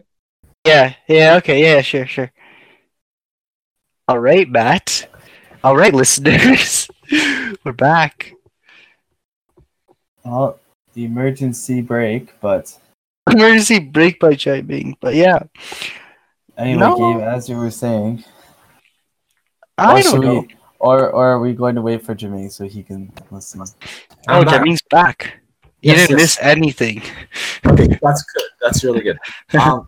[0.66, 0.94] Yeah.
[1.08, 1.36] Yeah.
[1.38, 1.62] Okay.
[1.62, 1.82] Yeah.
[1.82, 2.06] Sure.
[2.06, 2.32] Sure.
[4.08, 5.10] All right, Matt.
[5.64, 6.88] All right, listeners.
[7.64, 8.34] We're back.
[10.24, 10.60] Well,
[10.94, 12.78] the emergency break, but
[13.30, 14.96] Emergency break by chiming.
[15.00, 15.40] But yeah,
[16.58, 16.98] anyway, No.
[16.98, 18.24] Gabe, as you were saying,
[19.78, 20.40] I don't know.
[20.42, 23.62] we- or or are we going to wait for Jermaine so he can listen?
[23.62, 23.66] Oh,
[24.40, 24.62] I'm back.
[24.62, 25.34] Jameen's back.
[25.84, 26.24] You Yes, didn't yes.
[26.24, 27.04] miss anything.
[27.66, 28.44] Okay, that's good.
[28.62, 29.18] That's really good.
[29.60, 29.88] Um,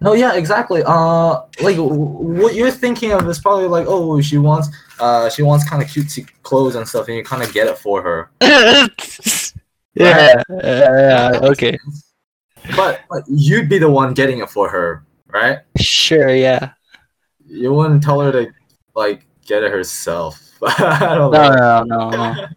[0.00, 0.82] no, yeah, exactly.
[0.84, 5.42] Uh, like w- what you're thinking of is probably like, oh, she wants, uh, she
[5.42, 8.30] wants kind of cutesy clothes and stuff, and you kind of get it for her.
[9.94, 10.42] yeah.
[10.50, 11.40] Yeah.
[11.42, 11.78] Okay.
[12.76, 15.58] But, but you'd be the one getting it for her, right?
[15.78, 16.34] Sure.
[16.34, 16.72] Yeah.
[17.44, 18.52] You wouldn't tell her to
[18.94, 20.50] like get it herself.
[20.62, 21.50] I don't No.
[21.50, 21.82] know.
[21.84, 22.10] No.
[22.10, 22.32] No.
[22.34, 22.48] No.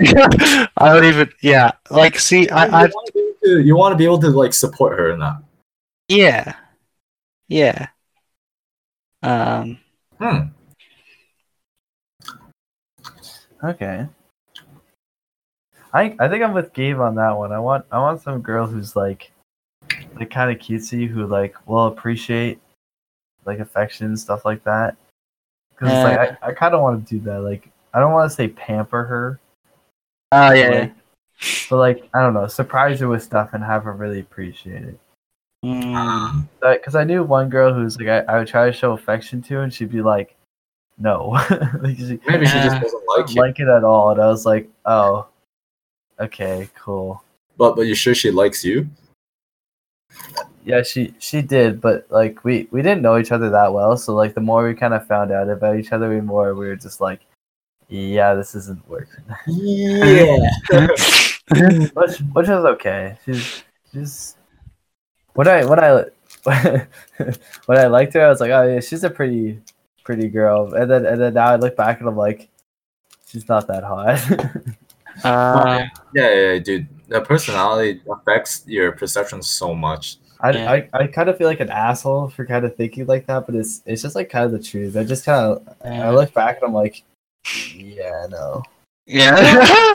[0.76, 1.30] I don't even.
[1.42, 1.72] Yeah.
[1.90, 2.64] Like, see, I.
[2.66, 4.98] I you, want to be able to, you want to be able to like support
[4.98, 5.42] her in that.
[6.08, 6.54] Yeah.
[7.48, 7.88] Yeah.
[9.22, 9.78] Um.
[10.18, 10.38] Hmm.
[13.62, 14.06] Okay.
[15.92, 17.52] I I think I'm with Gabe on that one.
[17.52, 19.32] I want I want some girl who's like
[20.16, 22.60] like kind of cutesy who like will appreciate
[23.44, 24.96] like affection and stuff like that.
[25.70, 27.40] Because it's like I, I kind of want to do that.
[27.40, 29.40] Like I don't want to say pamper her,
[30.32, 30.70] Oh but, yeah.
[30.70, 30.80] yeah.
[30.80, 30.92] like,
[31.70, 34.98] but like I don't know, surprise her with stuff and have her really appreciate it.
[35.64, 36.48] Mm.
[36.62, 39.60] Because I knew one girl who's like I, I would try to show affection to,
[39.60, 40.36] and she'd be like,
[40.98, 41.28] "No,"
[41.82, 44.10] like she, Maybe she just Uh, doesn't like like it at all.
[44.10, 45.26] And I was like, "Oh,
[46.20, 47.22] okay, cool."
[47.56, 48.88] But but you sure she likes you?
[50.64, 54.14] Yeah, she she did, but like we we didn't know each other that well, so
[54.14, 56.76] like the more we kind of found out about each other, the more we were
[56.76, 57.20] just like,
[57.88, 60.38] yeah, this isn't working, Yeah.
[61.94, 63.18] which which is okay.
[63.24, 64.36] She's she's
[65.34, 66.04] when I when I
[67.66, 69.60] when I liked her, I was like, oh yeah, she's a pretty
[70.04, 72.48] pretty girl, and then and then now I look back and I'm like,
[73.26, 74.20] she's not that hot.
[75.24, 76.88] Uh, Yeah, yeah, yeah, dude.
[77.08, 80.18] The personality affects your perception so much.
[80.40, 80.70] I, Yeah.
[80.72, 83.54] I, I kind of feel like an asshole for kind of thinking like that, but
[83.54, 84.96] it's it's just like kind of the truth.
[84.96, 87.02] I just kind of I look back and I'm like,
[87.74, 88.62] yeah, no.
[89.06, 89.34] Yeah.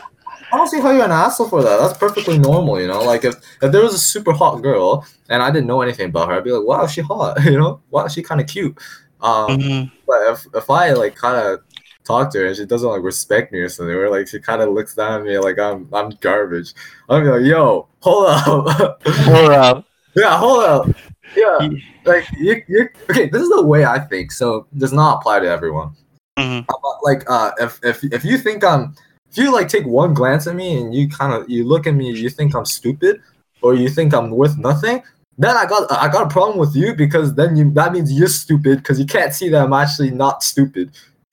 [0.52, 1.78] I don't see how you're an asshole for that.
[1.80, 3.02] That's perfectly normal, you know.
[3.02, 6.28] Like if, if there was a super hot girl and I didn't know anything about
[6.28, 7.80] her, I'd be like, "Wow, she hot," you know.
[7.90, 8.78] Wow, she kind of cute.
[9.20, 9.90] Um, Mhm.
[10.06, 11.60] but if if I like kind of
[12.06, 14.62] talk to her and she doesn't like respect me or something, or like she kind
[14.62, 16.74] of looks down at me like I'm I'm garbage,
[17.08, 19.84] I'm like, "Yo, hold up, Hold up.
[20.14, 20.88] yeah, hold up,
[21.36, 21.68] yeah."
[22.04, 23.28] Like you, you okay?
[23.28, 24.30] This is the way I think.
[24.30, 25.90] So does not apply to everyone.
[26.38, 26.64] Mhm.
[26.66, 28.94] But, like uh if if if you think I'm
[29.30, 31.94] if you like take one glance at me and you kind of you look at
[31.94, 33.20] me you think I'm stupid
[33.62, 35.02] or you think I'm worth nothing
[35.38, 38.28] then I got I got a problem with you because then you that means you're
[38.28, 40.92] stupid because you can't see that I'm actually not stupid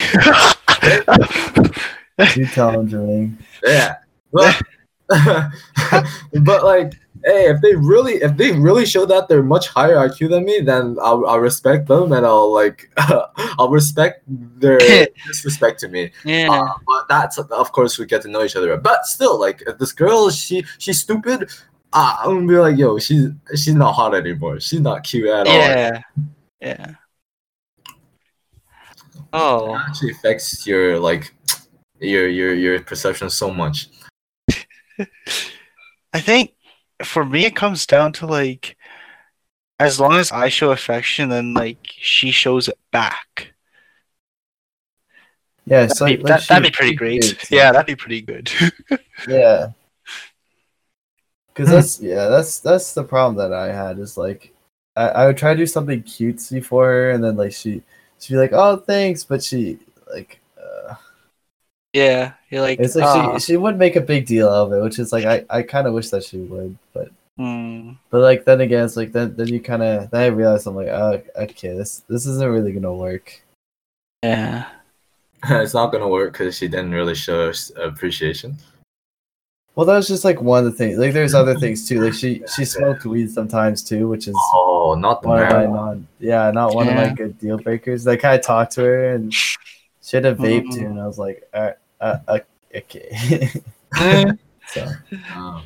[2.36, 3.36] You tell him, Jermaine.
[3.62, 3.96] yeah
[4.32, 4.60] but,
[6.42, 6.94] but like
[7.24, 10.60] hey if they really if they really show that they're much higher IQ than me
[10.60, 12.90] then I'll, I'll respect them and I'll like
[13.58, 14.78] I'll respect their
[15.26, 16.50] disrespect to me Yeah.
[16.50, 18.76] Uh, but that's of course we get to know each other.
[18.76, 21.50] But still, like if this girl, she she's stupid.
[21.92, 24.58] Uh, I'm gonna be like, yo, she's she's not hot anymore.
[24.60, 25.54] She's not cute at all.
[25.54, 26.00] Yeah.
[26.60, 26.94] Yeah.
[29.34, 31.34] Oh, it actually affects your like
[32.00, 33.88] your your your perception so much.
[36.12, 36.54] I think
[37.02, 38.76] for me it comes down to like
[39.80, 43.52] as long as I show affection then like she shows it back.
[45.66, 47.22] Yeah, That'd, so be, like, that, she- that'd be pretty great.
[47.22, 48.50] did, Yeah, that'd be pretty good.
[49.28, 49.66] Yeah.
[49.66, 49.72] Hmm.
[51.54, 54.52] Cause that's yeah, that's that's the problem that I had is like
[54.96, 57.82] I, I would try to do something cutesy for her and then like she
[58.24, 59.78] she'd be like, Oh thanks, but she
[60.12, 60.94] like uh,
[61.92, 64.72] yeah, you're like it's like "Ah, she she would make a big deal out of
[64.72, 68.44] it, which is like I, I kinda wish that she would, but hmm, but like
[68.44, 71.74] then again it's like then then you kinda then I realize I'm like, oh okay,
[71.74, 73.42] this this isn't really gonna work.
[74.22, 74.68] yeah.
[75.44, 78.56] it's not gonna work because she didn't really show us appreciation.
[79.76, 82.00] Well that was just like one of the things like there's other things too.
[82.00, 85.54] Like she she smoked weed sometimes too, which is Oh, not the one of my
[85.64, 85.74] marijuana.
[85.74, 88.06] non yeah, not one of my good deal breakers.
[88.06, 90.90] Like I talked to her and she had a vape too, Mm.
[90.90, 92.38] and I was like, uh, uh, uh,
[92.74, 93.50] okay.
[93.98, 94.32] Eh,
[94.68, 94.86] so
[95.34, 95.62] Oh.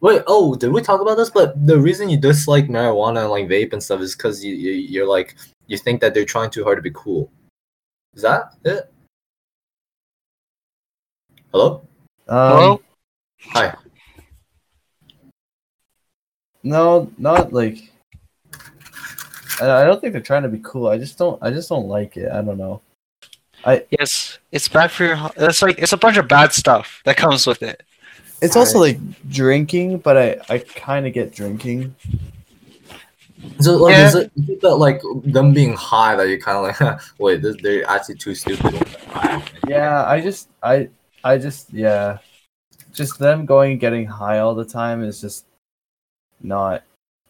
[0.00, 1.28] Wait, oh, did we talk about this?
[1.30, 4.70] But the reason you dislike marijuana and like vape and stuff is because you, you
[4.70, 5.34] you're like
[5.66, 7.28] you think that they're trying too hard to be cool.
[8.14, 8.92] Is that it?
[11.50, 11.82] Hello?
[12.28, 12.80] um, Hello?
[13.42, 13.74] Hi.
[16.62, 17.92] no, not like.
[19.60, 20.88] I I don't think they're trying to be cool.
[20.88, 21.40] I just don't.
[21.42, 22.30] I just don't like it.
[22.30, 22.80] I don't know.
[23.64, 25.14] I yes, it's bad for your.
[25.16, 27.82] h- It's like it's a bunch of bad stuff that comes with it.
[28.40, 28.98] It's also like
[29.28, 31.94] drinking, but I I kind of get drinking.
[33.60, 34.06] So like, Yeah.
[34.08, 37.42] is, it, is it that like them being high that you kind of like wait
[37.42, 38.74] this, they're actually too stupid.
[39.66, 40.88] Yeah, I just I
[41.24, 42.18] I just yeah,
[42.92, 45.44] just them going and getting high all the time is just
[46.42, 46.82] not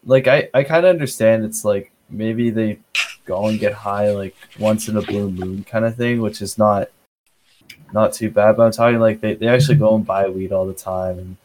[0.05, 1.45] like I I kind of understand.
[1.45, 2.79] It's like maybe they
[3.25, 6.57] go and get high like once in a blue moon kind of thing, which is
[6.59, 6.89] not
[7.93, 8.57] not too bad.
[8.57, 11.37] But I'm talking like they, they actually go and buy weed all the time and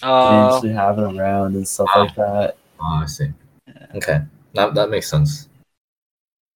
[0.00, 2.56] they Uh, usually have it around and stuff like that.
[2.80, 3.28] Oh, I see.
[3.94, 4.20] Okay,
[4.54, 5.48] that that makes sense.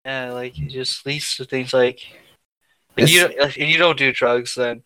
[0.05, 2.01] yeah, like it just leads to things like
[2.97, 4.83] if you It's- if you don't do drugs, then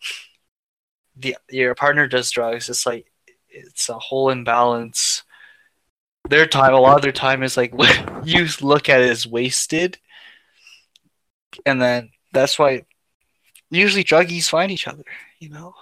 [1.21, 2.69] the your partner does drugs.
[2.69, 3.11] It's like
[3.49, 5.23] it's a whole imbalance.
[6.29, 7.73] Their time, a lot of their time is like
[8.23, 9.97] you look at it as wasted,
[11.65, 12.85] and then that's why
[13.69, 15.03] usually druggies find each other.
[15.39, 15.73] You know.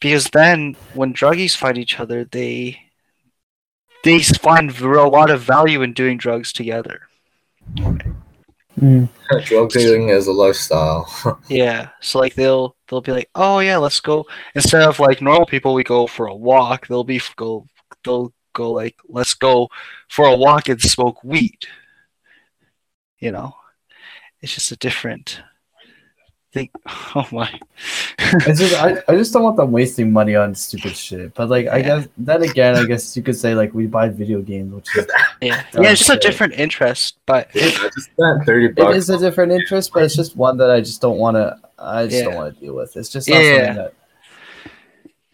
[0.00, 2.78] Because then, when druggies find each other, they
[4.04, 7.02] they find a lot of value in doing drugs together.
[8.78, 9.08] Mm.
[9.44, 11.08] Drug dealing is a lifestyle.
[11.48, 11.88] Yeah.
[12.00, 14.26] So like they'll they'll be like, oh yeah, let's go.
[14.54, 16.86] Instead of like normal people, we go for a walk.
[16.86, 17.66] They'll be go
[18.04, 19.68] they'll go like, let's go
[20.08, 21.66] for a walk and smoke weed.
[23.18, 23.54] You know,
[24.40, 25.40] it's just a different
[26.52, 26.70] thing.
[27.14, 27.48] Oh my.
[28.18, 31.34] It's just I, I just don't want them wasting money on stupid shit.
[31.34, 34.42] But like I guess then again, I guess you could say like we buy video
[34.42, 35.06] games, which is
[35.40, 35.64] yeah.
[35.74, 35.90] Yeah.
[35.92, 38.96] It's just a different interest, but I just spent thirty bucks.
[38.98, 41.56] is a different interest, but it's just one that I just don't want to.
[41.78, 42.96] I just don't want to deal with.
[42.96, 43.66] It's just not Yeah.
[43.74, 43.92] something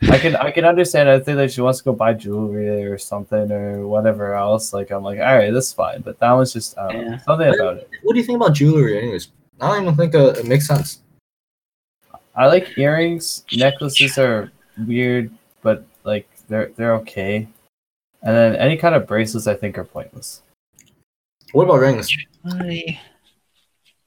[0.00, 0.36] that I can.
[0.36, 1.08] I can understand.
[1.08, 4.72] I think that she wants to go buy jewelry or something or whatever else.
[4.72, 6.02] Like I'm like, all right, that's fine.
[6.02, 7.18] But that was just I don't know, Yeah.
[7.18, 7.90] something about it.
[8.02, 9.28] What do you think about jewelry, anyways?
[9.60, 11.00] I don't even think uh, it makes sense.
[12.36, 13.44] I like earrings.
[13.54, 14.50] Necklaces are
[14.86, 15.30] weird,
[15.62, 17.48] but like they're they're okay.
[18.22, 20.42] And then any kind of bracelets, I think, are pointless.
[21.52, 22.10] What about rings?
[22.44, 23.00] I-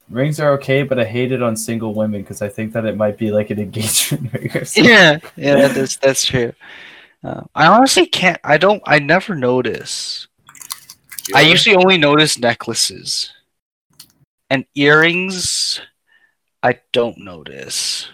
[0.09, 2.95] Rings are okay, but I hate it on single women because I think that it
[2.95, 4.85] might be like an engagement ring or something.
[4.89, 6.53] Yeah, yeah, that's that's true.
[7.23, 8.39] Uh, I honestly can't.
[8.43, 8.81] I don't.
[8.85, 10.27] I never notice.
[11.35, 13.31] I usually only notice necklaces
[14.49, 15.81] and earrings.
[16.63, 18.07] I don't notice.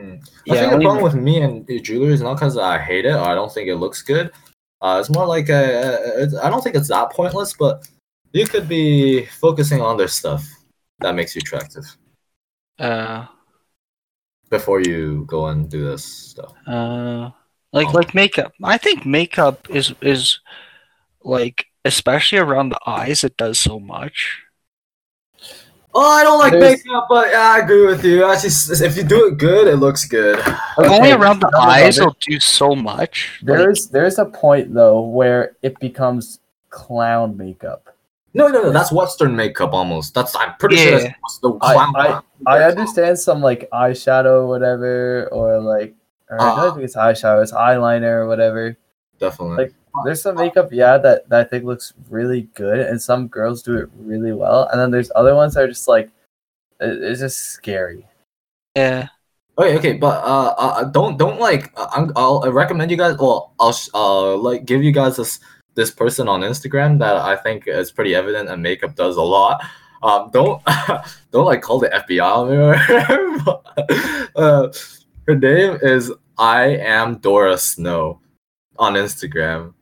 [0.00, 0.22] Mm.
[0.50, 3.12] I Yeah, think the problem with me and jewelry is not because I hate it
[3.12, 4.30] or I don't think it looks good.
[4.80, 7.86] Uh, it's more like it's, I don't think it's that pointless, but
[8.32, 10.42] you could be focusing on their stuff
[11.00, 11.84] that makes you attractive
[12.78, 13.26] uh,
[14.48, 16.52] before you go and do this stuff.
[16.66, 17.30] uh,
[17.72, 17.92] like Oh.
[17.92, 18.52] like makeup.
[18.64, 20.40] I think makeup is is
[21.22, 23.22] like especially around the eyes.
[23.24, 24.42] It does so much.
[25.92, 28.24] Oh, I don't like There's- makeup, but yeah, I agree with you.
[28.24, 30.38] Actually, s- if you do it good, it looks good.
[30.38, 33.40] Like only Okay, around the eyes, there- it'll do so much.
[33.42, 36.38] Like, There's there's a point though where it becomes
[36.70, 37.88] clown makeup.
[38.34, 38.70] No, no, no.
[38.70, 40.14] That's Western makeup almost.
[40.14, 41.96] That's I'm pretty sure that's the I- clown.
[41.96, 45.94] I- I understand some like eyeshadow or whatever, or like
[46.30, 46.56] or I Ah.
[46.62, 48.76] don't think it's eyeshadow, it's eyeliner or whatever.
[49.18, 49.56] definitely.
[49.64, 49.74] Like,
[50.04, 53.76] There's some makeup, yeah, that, that I think looks really good, and some girls do
[53.76, 56.10] it really well, and then there's other ones that are just like
[56.80, 58.06] it- it's just scary.
[58.76, 59.08] yeah,
[59.58, 63.16] Okay, okay, but uh, uh don't don't like uh, I'm, I'll I recommend you guys.
[63.18, 65.40] Well, I'll sh- uh like give you guys this
[65.74, 69.60] this person on Instagram that I think is pretty evident and makeup does a lot.
[70.02, 70.62] Um, don't
[71.30, 72.56] don't like call the FBI on me.
[72.56, 74.72] or whatever, uh,
[75.26, 78.20] her name is I am Dora Snow
[78.78, 79.74] on Instagram.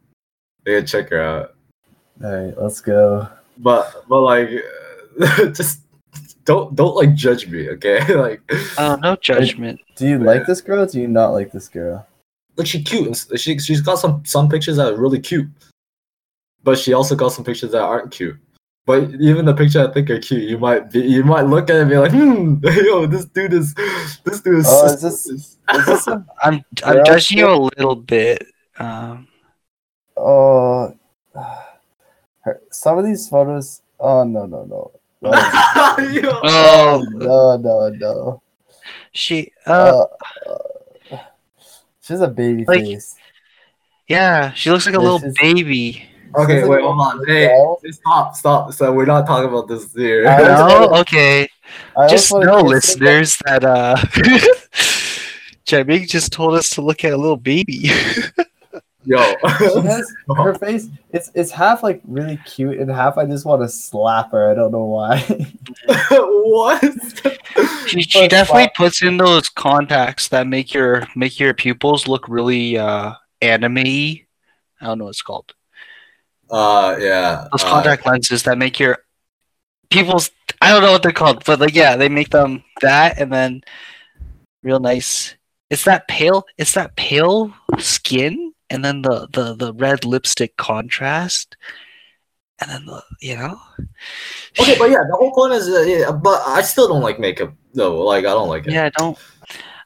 [0.69, 1.55] You can check her out.
[2.23, 3.27] All right, let's go.
[3.57, 4.51] But but like
[5.55, 5.81] just
[6.45, 8.14] don't don't like judge me, okay?
[8.14, 8.43] like
[8.77, 9.81] oh, no judgment.
[9.97, 10.83] Do you like this girl?
[10.83, 12.07] Or do you not like this girl?
[12.59, 13.25] like she cute.
[13.37, 15.49] She she's got some some pictures that are really cute,
[16.62, 18.37] but she also got some pictures that aren't cute.
[18.85, 21.77] But even the picture I think are cute, you might be you might look at
[21.77, 23.75] it and be like, hmm, yo, this dude is
[24.25, 24.66] this dude is.
[24.69, 28.47] Oh, so is this- Is this a, I'm I'm Girl judging you a little bit.
[28.79, 29.28] Um,
[30.19, 30.95] oh,
[32.41, 33.83] her, some of these photos.
[34.01, 34.93] Oh no no no.
[36.01, 38.43] No, oh, no no no.
[39.12, 39.51] she.
[39.66, 40.05] Uh,
[40.47, 40.55] Uh,
[41.12, 41.19] uh,
[42.01, 43.16] she's a baby Like- face.
[44.07, 46.05] yeah, she looks like a this little is- baby.
[46.37, 47.27] Okay, wait, hold on.
[47.27, 47.49] Hey,
[47.91, 48.73] stop, stop.
[48.75, 50.29] So we're not talking about this here.
[50.29, 50.49] I was-
[50.93, 51.49] No, okay.
[51.97, 53.97] I Just know, wanna listeners, that uh,
[55.64, 57.91] Jamie just told us to look at a little baby.
[59.05, 59.34] Yo.
[59.59, 60.88] She has her face.
[61.11, 64.51] It's it's half like really cute and half I just want to slap her.
[64.51, 65.20] I don't know why.
[66.11, 66.82] what?
[67.86, 72.28] she she definitely why- puts in those contacts that make your make your pupils look
[72.28, 75.55] really uh anime I don't know what it's called.
[76.51, 77.46] Uh, yeah.
[77.53, 78.99] Those uh, contact lenses that make your
[79.90, 80.30] pupils
[80.61, 83.62] I don't know what they're called, but like yeah, they make them that and then
[84.62, 85.36] real nice.
[85.70, 91.57] It's that pale it's that pale skin and then the the the red lipstick contrast
[92.61, 93.59] and then the you know
[94.61, 97.53] Okay, but yeah, the whole point is, uh, yeah, but I still don't like makeup
[97.75, 98.05] though.
[98.05, 98.73] Like, I don't like it.
[98.73, 99.19] Yeah, I don't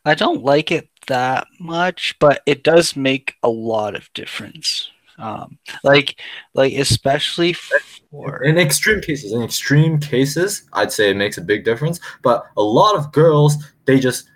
[0.05, 4.91] I don't like it that much, but it does make a lot of difference.
[5.18, 6.20] Um like
[6.55, 11.64] like especially for In extreme cases, in extreme cases, I'd say it makes a big
[11.64, 12.01] difference.
[12.22, 14.28] But a lot of girls, they just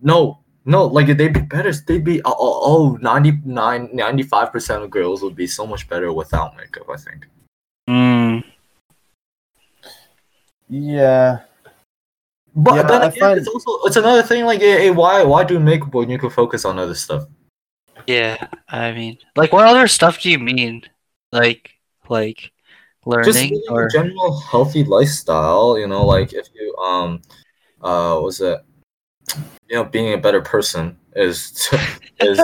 [0.00, 1.72] no, no, like they'd be better.
[1.72, 6.56] They'd be oh, oh 99, 95 percent of girls would be so much better without
[6.56, 6.88] makeup.
[6.88, 7.26] I think.
[7.88, 8.44] Mm,
[10.68, 11.40] yeah,
[12.54, 14.44] But Yeah, then again, find- it's also it's another thing.
[14.44, 17.24] Like, hey, hey, why why do makeup when you can focus on other stuff?
[18.06, 18.36] yeah,
[18.68, 20.82] I mean like what other stuff do you mean?
[21.32, 21.70] Like
[22.08, 22.52] like
[23.24, 27.20] just learning living or a general healthy lifestyle you know like if you um
[27.82, 28.60] uh was it
[29.68, 31.68] you know being a better person is
[32.20, 32.40] is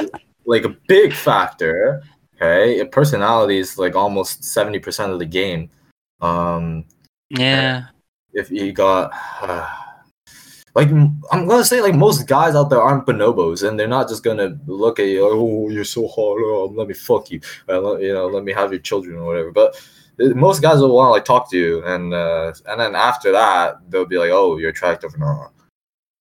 [0.47, 2.03] like a big factor
[2.41, 2.85] okay?
[2.87, 5.70] Personality is like almost 70% of the game.
[6.20, 6.85] Um
[7.31, 7.87] yeah.
[8.33, 9.12] if you got
[9.43, 9.68] uh,
[10.74, 14.24] like I'm gonna say like most guys out there aren't bonobos and they're not just
[14.24, 17.81] gonna look at you Like, oh you're so hot oh, let me fuck you uh,
[17.81, 19.53] let- you know let me have your children or whatever.
[19.53, 19.76] But
[20.20, 23.31] uh, most guys will want to like talk to you and uh and then after
[23.33, 25.53] that they'll be like oh you're attractive or not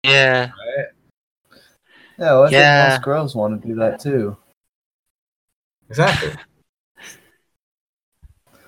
[0.04, 0.52] Yeah.
[2.18, 2.28] yeah.
[2.34, 2.82] Well, I Yeah.
[2.82, 4.38] think most girls want to do that too.
[5.90, 6.32] exactly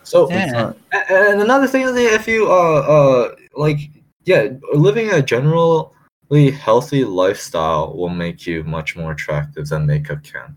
[0.04, 0.74] so Yeah.
[1.10, 3.80] And another thing is that if you uh uh like
[4.26, 10.56] yeah, living a generally healthy lifestyle will make you much more attractive than makeup can.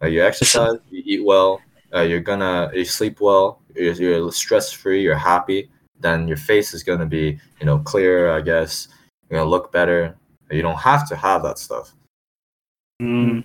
[0.00, 1.62] Like you exercise, you eat well,
[1.94, 5.70] uh, you're gonna you sleep well, you're, you're stress free, you're happy,
[6.00, 8.88] then your face is gonna be you know clear, I guess.
[9.34, 10.14] You're gonna look better.
[10.48, 11.92] You don't have to have that stuff.
[13.02, 13.42] Mm.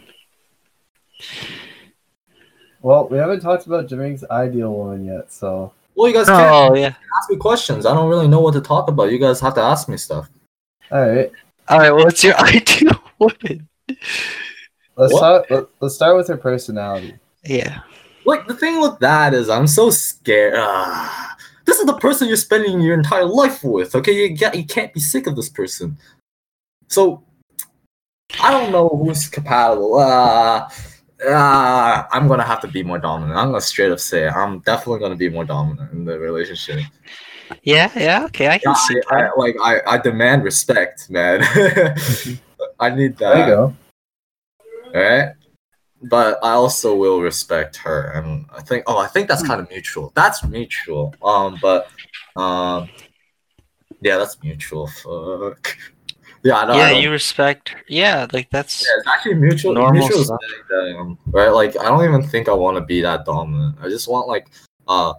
[2.83, 6.75] Well, we haven't talked about Jermaine's ideal woman yet, so Well, you guys can't Oh
[6.75, 6.93] yeah.
[7.17, 7.87] ask me questions.
[7.87, 9.11] I don't really know what to talk about.
[9.11, 10.29] You guys have to ask me stuff.
[10.91, 11.31] all right.
[11.67, 11.91] All right.
[11.91, 13.67] What's your ideal woman?
[13.87, 15.17] Let's What?
[15.17, 15.49] start.
[15.49, 17.15] Let, let's start with her personality.
[17.43, 17.79] Yeah.
[18.25, 20.53] Like the thing with that is, I'm so scared.
[20.55, 21.35] Ah,
[21.69, 23.93] this is the person you're spending your entire life with.
[23.93, 25.97] Okay, you get you can't be sick of this person.
[26.87, 27.23] So
[28.41, 29.97] I don't know who's compatible.
[29.97, 30.67] Uh,
[31.27, 33.37] uh, I'm gonna have to be more dominant.
[33.37, 34.33] I'm gonna straight up say it.
[34.33, 36.79] I'm definitely gonna be more dominant in the relationship.
[37.61, 37.91] Yeah.
[37.95, 38.25] Yeah.
[38.25, 38.47] Okay.
[38.47, 39.31] I can see I, that.
[39.35, 41.41] I, like I, I demand respect, man.
[42.79, 43.33] I need that.
[43.35, 43.75] There you go.
[44.87, 45.35] Alright.
[46.03, 49.69] But I also will respect her and I think oh I think that's kind of
[49.69, 50.11] mutual.
[50.15, 51.13] That's mutual.
[51.21, 51.87] Um but
[52.37, 52.89] um
[54.01, 54.87] yeah, that's mutual.
[54.87, 55.75] Fuck.
[56.41, 56.73] Yeah, I know.
[56.73, 56.89] I Yeah.
[56.91, 57.75] don't- You respect.
[57.89, 58.27] Yeah.
[58.31, 58.81] Like that's.
[58.81, 59.73] yeah, it's actually mutual.
[59.73, 60.39] Normal mutual stuff.
[60.97, 61.49] um, right?
[61.49, 63.75] Like I don't even think I want to be that dominant.
[63.81, 64.47] I just want like
[64.87, 65.13] uh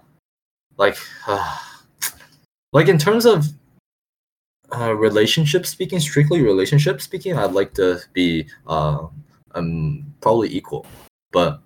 [0.79, 1.59] like uh,
[2.73, 3.45] like in terms of
[4.73, 9.09] uh relationship speaking, strictly relationship speaking, I'd like to be uh
[9.55, 10.87] um probably equal.
[11.33, 11.61] But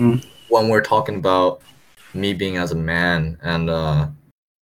[0.00, 0.22] Mm.
[0.48, 1.60] when we're talking about
[2.14, 4.08] me being as a man and uh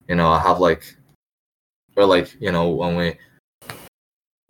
[0.08, 0.96] you know, I have like
[1.96, 3.16] or like, you know, when we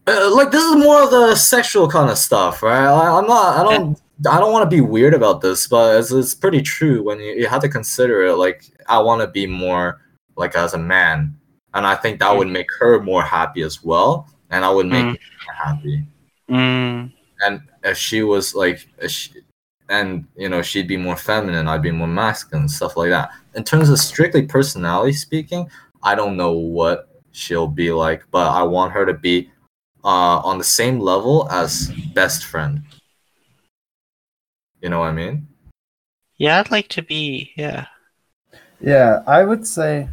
[0.09, 2.87] uh, like this is more of the sexual kind of stuff, right?
[2.87, 3.59] I, I'm not.
[3.59, 3.99] I don't.
[4.31, 7.33] I don't want to be weird about this, but it's, it's pretty true when you,
[7.35, 8.37] you have to consider it.
[8.37, 10.01] Like I want to be more
[10.37, 11.37] like as a man,
[11.75, 15.05] and I think that would make her more happy as well, and I would make
[15.07, 15.19] Mm.
[15.65, 16.07] happy.
[16.51, 17.13] Mm.
[17.41, 19.31] And if she was like, if she,
[19.89, 23.31] and you know, she'd be more feminine, I'd be more masculine, stuff like that.
[23.55, 25.71] In terms of strictly personality speaking,
[26.03, 29.51] I don't know what she'll be like, but I want her to be
[30.05, 32.83] uh, on the same level as best friend.
[34.83, 35.47] You know what I mean?
[36.37, 36.61] Yeah.
[36.61, 37.53] I'd like to be.
[37.57, 37.87] Yeah.
[38.81, 40.09] Yeah, I would say.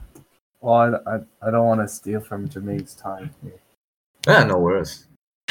[0.62, 3.60] Well, I, I, I don't want to steal from Jermaine's time here.
[4.26, 5.08] Yeah, no worries.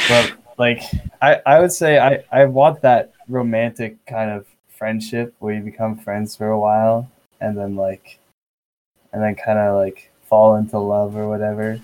[0.08, 0.82] but like
[1.20, 5.98] I, I would say I, I want that romantic kind of friendship where you become
[5.98, 7.10] friends for a while
[7.40, 8.20] and then like
[9.12, 11.80] and then kind of like fall into love or whatever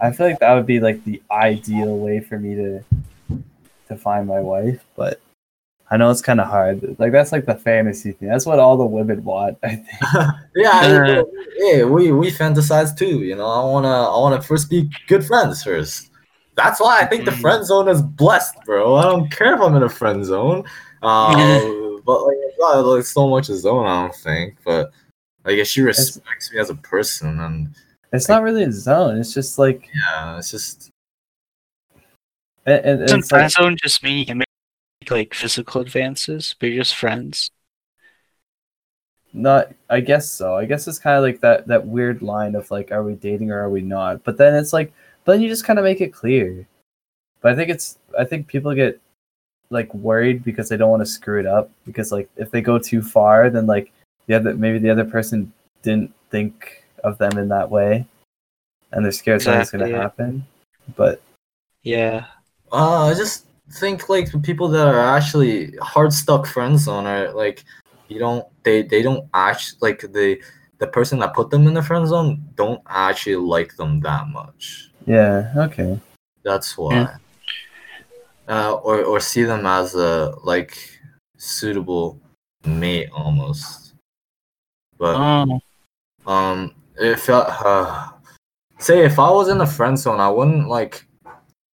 [0.00, 2.82] i feel like that would be like the ideal way for me to
[3.88, 5.20] to find my wife but
[5.90, 8.76] i know it's kind of hard like that's like the fantasy thing that's what all
[8.76, 9.86] the women want i think
[10.56, 11.24] yeah, Uh.
[11.58, 13.22] yeah, we we fantasize too.
[13.22, 16.07] You know, I wanna I wanna first be good friends first.
[16.58, 17.40] That's why I think the Mhm.
[17.40, 18.96] friend zone is blessed, bro.
[18.96, 20.64] I don't care if I'm in a friend zone.
[21.02, 24.56] Uh, but like it's not like so much a zone, I don't think.
[24.64, 24.90] But
[25.44, 27.68] like if she respects me as a person, and
[28.12, 30.90] it's not really a zone it's just like yeah, it's just
[32.66, 34.48] and, and Doesn't like, friend zone just mean you can make
[35.10, 37.50] like physical advances, but you're just friends?
[39.32, 40.56] Not, I guess so.
[40.56, 43.50] I guess it's kind of like that that weird line of like, are we dating
[43.52, 44.24] or are we not?
[44.24, 44.92] But then it's like,
[45.28, 46.66] but then you just kind of make it clear.
[47.42, 48.98] But I think it's, I think people get
[49.68, 52.78] like worried because they don't want to screw it up because like if they go
[52.78, 53.92] too far, then like
[54.26, 55.52] the other maybe the other person
[55.82, 58.06] didn't think of them in that way,
[58.92, 60.00] and they're scared something's gonna yeah.
[60.00, 60.46] happen.
[60.96, 61.20] But
[61.82, 62.24] Yeah.
[62.72, 67.34] uh, I just think like the people that are actually hard stuck friend zone are
[67.34, 67.64] like
[68.08, 70.40] you don't they they don't act like the
[70.78, 74.90] the person that put them in the friend zone don't actually like them that much.
[75.06, 75.98] yeah, okay,
[76.44, 77.16] That's why.
[78.48, 80.72] Uh, or or see them as a like
[81.36, 82.18] suitable
[82.64, 83.92] mate almost.
[84.98, 85.60] But Oh.
[86.26, 88.08] um, if uh, uh,
[88.78, 91.06] say if I was in the friend zone, I wouldn't like,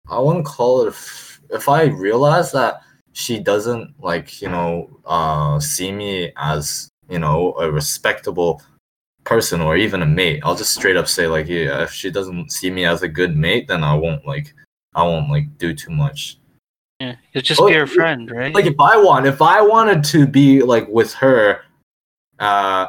[0.08, 0.86] I wouldn't call it.
[0.88, 2.80] a f- If I realize that
[3.12, 8.62] she doesn't like, you know, uh, see me as you know a respectable
[9.24, 12.50] person or even a mate, I'll just straight up say like, yeah, if she doesn't
[12.52, 14.54] see me as a good mate, then I won't like,
[14.94, 16.38] I won't like do too much.
[17.00, 17.16] Yeah.
[17.32, 18.54] You'll just Oh, be her friend, right?
[18.54, 21.60] Like if I want, if I wanted to be like with her,
[22.38, 22.88] uh,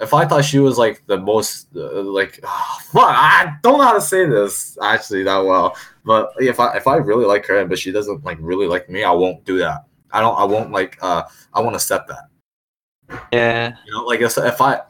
[0.00, 2.34] if I thought she was like the most uh, like
[2.82, 5.76] fuck, I don't know how to say this actually that well.
[6.04, 9.04] But if I if I really like her, but she doesn't like really like me,
[9.04, 9.84] I won't do that.
[10.10, 10.38] I don't.
[10.38, 10.98] I won't like.
[11.00, 11.22] Uh,
[11.52, 13.26] I won't accept that.
[13.32, 13.76] yeah.
[13.86, 14.80] You know, like if, if I,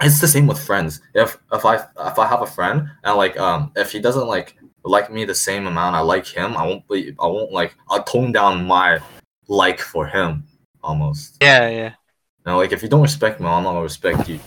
[0.00, 1.00] it's the same with friends.
[1.14, 4.56] If if I if I have a friend and like um if he doesn't like
[4.84, 7.14] like me the same amount I like him, I won't be.
[7.20, 7.74] I won't like.
[7.88, 9.00] I'll tone down my
[9.48, 10.44] like for him
[10.82, 11.36] almost.
[11.40, 11.88] Yeah, yeah.
[11.88, 14.38] You know, like if you don't respect me, I'm not gonna respect you.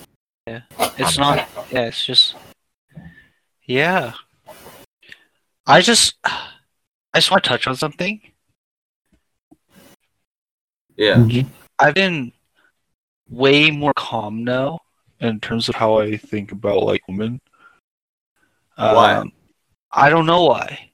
[0.47, 0.61] Yeah.
[0.97, 1.47] It's not.
[1.71, 2.35] Yeah, it's just.
[3.65, 4.13] Yeah.
[5.65, 6.15] I just.
[6.23, 8.21] I just want to touch on something.
[10.95, 11.25] Yeah.
[11.79, 12.33] I've been
[13.27, 14.79] way more calm now
[15.21, 17.41] in terms of how I think about like women.
[18.75, 19.15] Why?
[19.15, 19.31] Um,
[19.91, 20.91] I don't know why.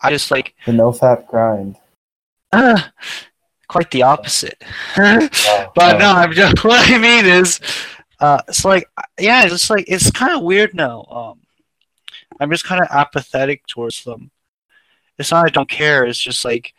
[0.00, 1.76] I just like The NoFap grind.
[2.52, 2.80] uh,
[3.68, 4.62] quite the opposite.
[4.98, 5.28] Oh,
[5.74, 7.60] but no, I'm just what I mean is,
[8.20, 8.84] uh, it's like
[9.18, 11.04] yeah, it's like it's kind of weird now.
[11.04, 11.40] Um,
[12.40, 14.30] I'm just kind of apathetic towards them.
[15.18, 16.04] It's not I don't care.
[16.04, 16.74] It's just like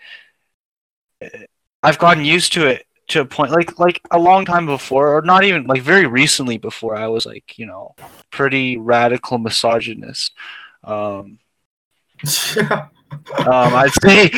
[1.22, 1.46] eh,
[1.82, 5.22] I've gotten used to it to a point like like a long time before, or
[5.22, 6.96] not even like very recently before.
[6.96, 7.96] I was like you know
[8.32, 10.34] pretty radical misogynist.
[10.84, 11.40] Um,
[12.56, 12.88] Yeah.
[13.38, 14.32] um, I'd say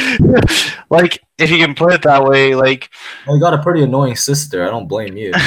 [0.89, 2.89] like if you can put it that way, like
[3.25, 4.65] Well, you got a pretty annoying sister.
[4.65, 5.31] I don't blame you.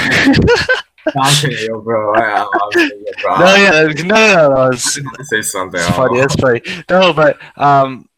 [1.16, 2.14] I'm kidding, yo, bro.
[2.14, 3.38] I, I'm, I'm kidding, bro.
[3.38, 5.80] no, yeah, no, no, no, it's, say something.
[5.80, 6.18] It's funny.
[6.18, 6.60] It's funny.
[6.90, 8.08] No, but um,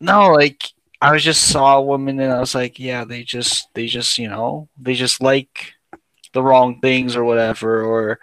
[0.00, 0.62] no, like
[1.02, 4.18] I was just saw a woman and I was like, yeah, they just, they just,
[4.18, 5.74] you know, they just like
[6.32, 8.20] the wrong things or whatever or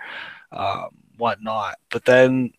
[0.53, 1.75] um, whatnot.
[1.91, 2.53] But then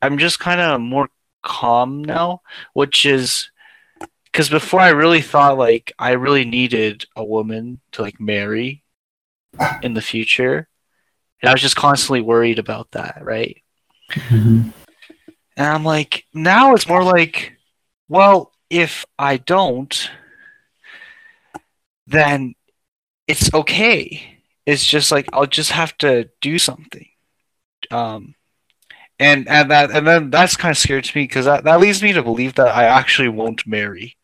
[0.00, 1.08] I'm just kind of more
[1.42, 3.50] calm now, which is
[4.26, 8.84] because before I really thought like I really needed a woman to like marry
[9.82, 10.68] in the future,
[11.42, 13.60] and I was just constantly worried about that, right?
[15.56, 17.58] And I'm like, now it's more like,
[18.08, 20.10] well, if I don't,
[22.06, 22.54] then
[23.28, 24.40] it's okay.
[24.64, 27.06] It's just like I'll just have to do something.
[27.90, 28.34] Um,
[29.18, 32.02] and and that and then that's kind of scary to me because that, that leads
[32.02, 34.16] me to believe that I actually won't marry,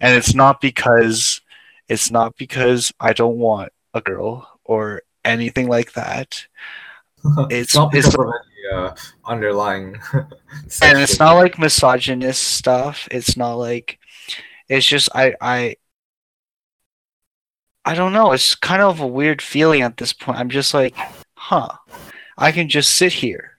[0.00, 1.40] and it's not because
[1.88, 6.46] it's not because I don't want a girl or anything like that.
[7.50, 8.14] It's not it's
[8.72, 8.94] uh,
[9.24, 9.96] underlying.
[10.82, 13.08] and it's not like misogynist stuff.
[13.10, 13.98] It's not like
[14.68, 15.76] it's just i i
[17.84, 18.32] i don't know.
[18.32, 20.38] It's kind of a weird feeling at this point.
[20.38, 20.94] I'm just like
[21.36, 21.68] huh
[22.38, 23.54] i can just sit here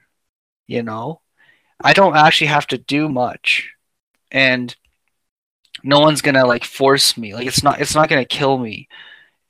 [0.67, 1.21] you know?
[1.83, 3.71] I don't actually have to do much.
[4.31, 4.75] And
[5.83, 7.33] no one's gonna like force me.
[7.33, 8.87] Like it's not it's not gonna kill me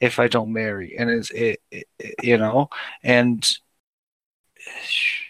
[0.01, 0.97] if i don't marry.
[0.97, 2.69] And it's it, it, it you know?
[3.03, 3.47] And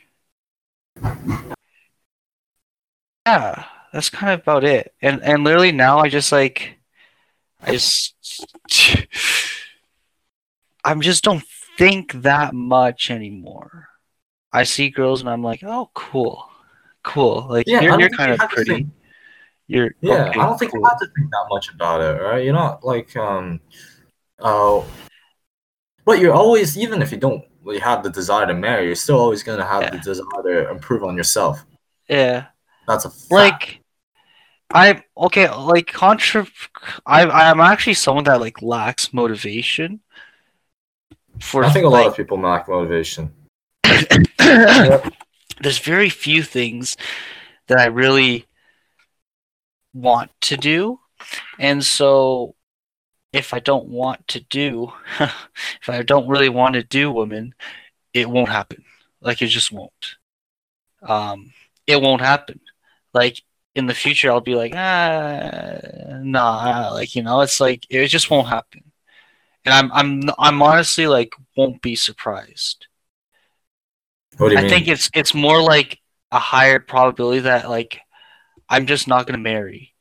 [3.25, 4.93] yeah, that's kind of about it.
[5.01, 6.77] And and literally now I just like
[7.61, 8.13] I just
[10.83, 11.43] I'm just don't
[11.77, 13.87] think that much anymore.
[14.53, 16.47] I see girls and I'm like, oh cool.
[17.03, 17.45] Cool.
[17.49, 18.71] Like Yeah, you're you're kind you of pretty.
[18.71, 18.89] think-
[19.67, 20.81] You're Yeah, okay, I don't think cool.
[20.81, 22.43] you have to think that much about it, right?
[22.43, 23.59] You're not like um,
[24.39, 24.81] uh,
[26.05, 29.19] but you're always even if you don't really have the desire to marry, you're still
[29.19, 31.65] always gonna have the desire to improve on yourself.
[32.07, 32.45] Yeah.
[32.87, 33.31] That's a fact.
[33.31, 33.81] like
[34.73, 36.47] I okay, like contra
[37.05, 40.01] I I'm actually someone that like lacks motivation
[41.39, 43.33] for I think a lot of people lack motivation.
[45.61, 46.97] there's very few things
[47.67, 48.45] that I really
[49.93, 50.99] want to do.
[51.59, 52.54] And so
[53.35, 57.53] if I don't want to do if I don't really want to do women,
[58.13, 58.85] it won't happen.
[59.21, 60.17] Like it just won't.
[61.01, 61.53] Um
[61.87, 62.59] it won't happen.
[63.13, 63.41] Like
[63.75, 65.79] in the future I'll be like, ah
[66.21, 68.91] nah, like you know, it's like it just won't happen.
[69.65, 72.87] And I'm I'm I'm honestly like won't be surprised.
[74.37, 74.69] What do you I mean?
[74.69, 75.99] think it's it's more like
[76.31, 77.99] a higher probability that like
[78.69, 79.93] I'm just not gonna marry.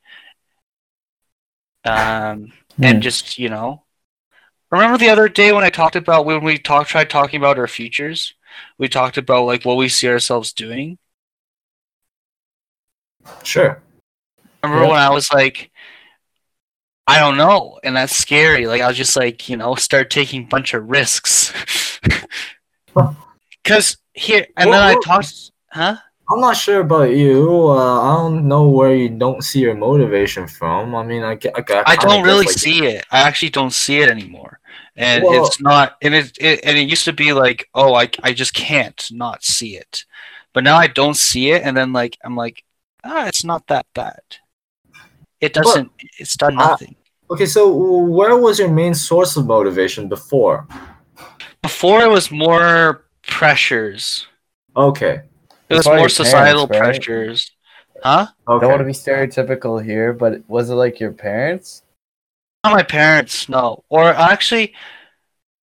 [1.83, 3.83] Um and just you know
[4.71, 7.67] remember the other day when I talked about when we talked tried talking about our
[7.67, 8.35] futures?
[8.77, 10.97] We talked about like what we see ourselves doing.
[13.43, 13.81] sure.
[14.63, 14.91] Remember Yeah.
[14.91, 15.71] when I was like
[17.07, 18.65] I don't know, and that's scary.
[18.65, 21.53] Like I'll just like, you know, start taking a bunch of risks.
[23.63, 25.97] Cause here and then I Well, talked huh?
[26.29, 27.67] I'm not sure about you.
[27.67, 30.95] Uh, I don't know where you don't see your motivation from.
[30.95, 33.05] I mean, I, ge- I, I don't really like, see it.
[33.11, 34.59] I actually don't see it anymore,
[34.95, 35.97] and Well- it's not.
[36.01, 39.43] And it, it and it used to be like, oh, I I just can't not
[39.43, 40.05] see it,
[40.53, 42.63] but now I don't see it, and then like I'm like,
[43.03, 44.21] ah, it's not that bad.
[45.41, 45.91] It doesn't.
[46.17, 46.95] it's done I- nothing.
[47.29, 50.67] Okay, so where was your main source of motivation before?
[51.63, 54.27] Before it was more pressures.
[54.77, 55.23] Okay.
[55.75, 57.05] It It's more societal parents, right?
[57.05, 57.51] pressures.
[58.03, 58.27] Huh?
[58.47, 61.83] I don't want to be stereotypical here, but was it like your parents?
[62.63, 63.83] Not my parents, no.
[63.89, 64.73] Or actually,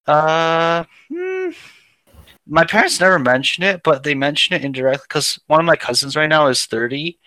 [0.07, 1.51] Uh, hmm,
[2.47, 6.17] my parents never mention it, but they mention it indirectly because one of my cousins
[6.17, 7.19] right now is thirty,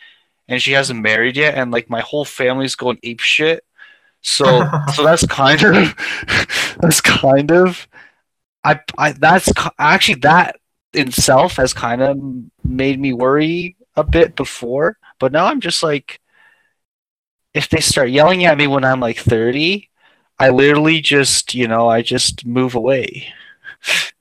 [0.47, 3.63] and she hasn't married yet, and like my whole family's going ape shit.
[4.21, 5.95] So, so that's kind of,
[6.81, 7.88] that's kind of,
[8.63, 10.57] I, I that's actually that
[10.96, 12.18] itself has kind of
[12.64, 16.20] made me worry a bit before, but now I'm just like,
[17.54, 19.89] if they start yelling at me when I'm like thirty,
[20.38, 23.28] I literally just, you know, I just move away.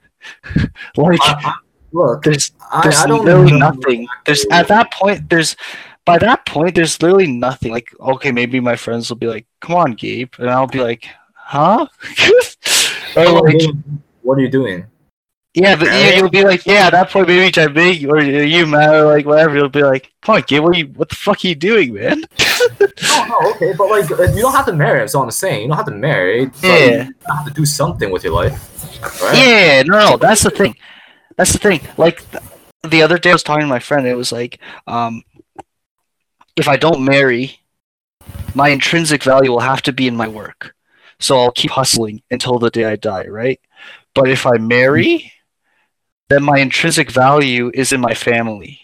[0.96, 1.54] like I, I,
[1.92, 2.52] look, there's
[2.82, 4.06] there's I don't literally know nothing.
[4.24, 5.56] There's at that point there's
[6.04, 7.72] by that point there's literally nothing.
[7.72, 11.06] Like okay, maybe my friends will be like, "Come on, Gabe," and I'll be like,
[11.34, 11.86] "Huh?"
[13.16, 13.62] or like,
[14.22, 14.86] what are you doing?
[15.54, 18.66] Yeah, but you, you'll be like, "Yeah." At that point, maybe I big or you
[18.66, 19.56] mad or like whatever.
[19.56, 20.86] You'll be like, "Come on, what you?
[20.88, 22.24] What the fuck are you doing, man?"
[22.80, 24.98] No, no, okay, but like uh, you don't have to marry.
[24.98, 25.62] That's all I'm saying.
[25.62, 26.50] You don't have to marry.
[26.60, 27.04] Yeah.
[27.04, 29.36] You have to do something with your life, right?
[29.36, 30.74] Yeah, no, no, that's the thing.
[31.36, 31.80] That's the thing.
[31.96, 32.42] Like th-
[32.82, 34.08] the other day, I was talking to my friend.
[34.08, 35.22] It was like, um,
[36.56, 37.60] if I don't marry,
[38.56, 40.74] my intrinsic value will have to be in my work.
[41.20, 43.60] So I'll keep hustling until the day I die, right?
[44.14, 45.32] But if I marry,
[46.28, 48.80] then my intrinsic value is in my family.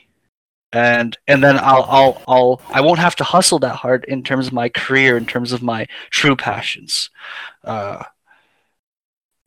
[0.73, 4.47] And and then I'll I'll I'll I won't have to hustle that hard in terms
[4.47, 7.11] of my career, in terms of my true passions.
[7.65, 8.05] Uh,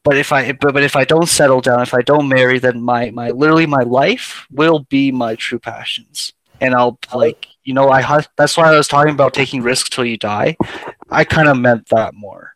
[0.04, 2.82] but if I but, but if I don't settle down, if I don't marry, then
[2.82, 7.90] my my literally my life will be my true passions, and I'll like you know
[7.90, 10.58] I hus- that's why I was talking about taking risks till you die.
[11.10, 12.54] I kind of meant that more,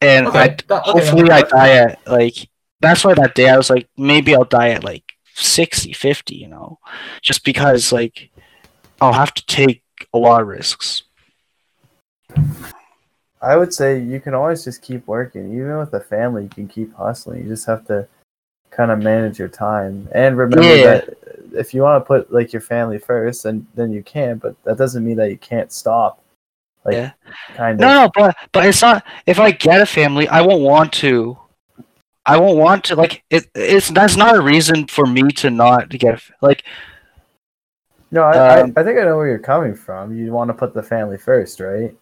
[0.00, 2.34] and Okay, I that- okay, hopefully I die at like
[2.84, 6.48] that's why that day I was like maybe I'll die at like 60, 50, you
[6.48, 6.78] know,
[7.22, 8.30] just because like
[9.00, 9.82] I'll have to take
[10.12, 11.02] a lot of risks.
[13.42, 15.52] I would say you can always just keep working.
[15.52, 17.42] Even with a family, you can keep hustling.
[17.42, 18.08] You just have to
[18.70, 20.84] kind of manage your time and remember Yeah.
[20.84, 21.14] that
[21.52, 24.38] if you want to put like your family first, then then you can.
[24.38, 26.20] But that doesn't mean that you can't stop.
[26.84, 27.10] Like, Yeah.
[27.54, 29.04] kind No, no, but but it's not.
[29.26, 31.38] If I get a family, I won't want to.
[32.26, 32.96] I won't want to.
[32.96, 33.46] Like it.
[33.54, 36.64] It's that's not a reason for me to not get like.
[38.10, 40.16] No, I, Um, I, I think I know where you're coming from.
[40.16, 41.94] You want to put the family first, right?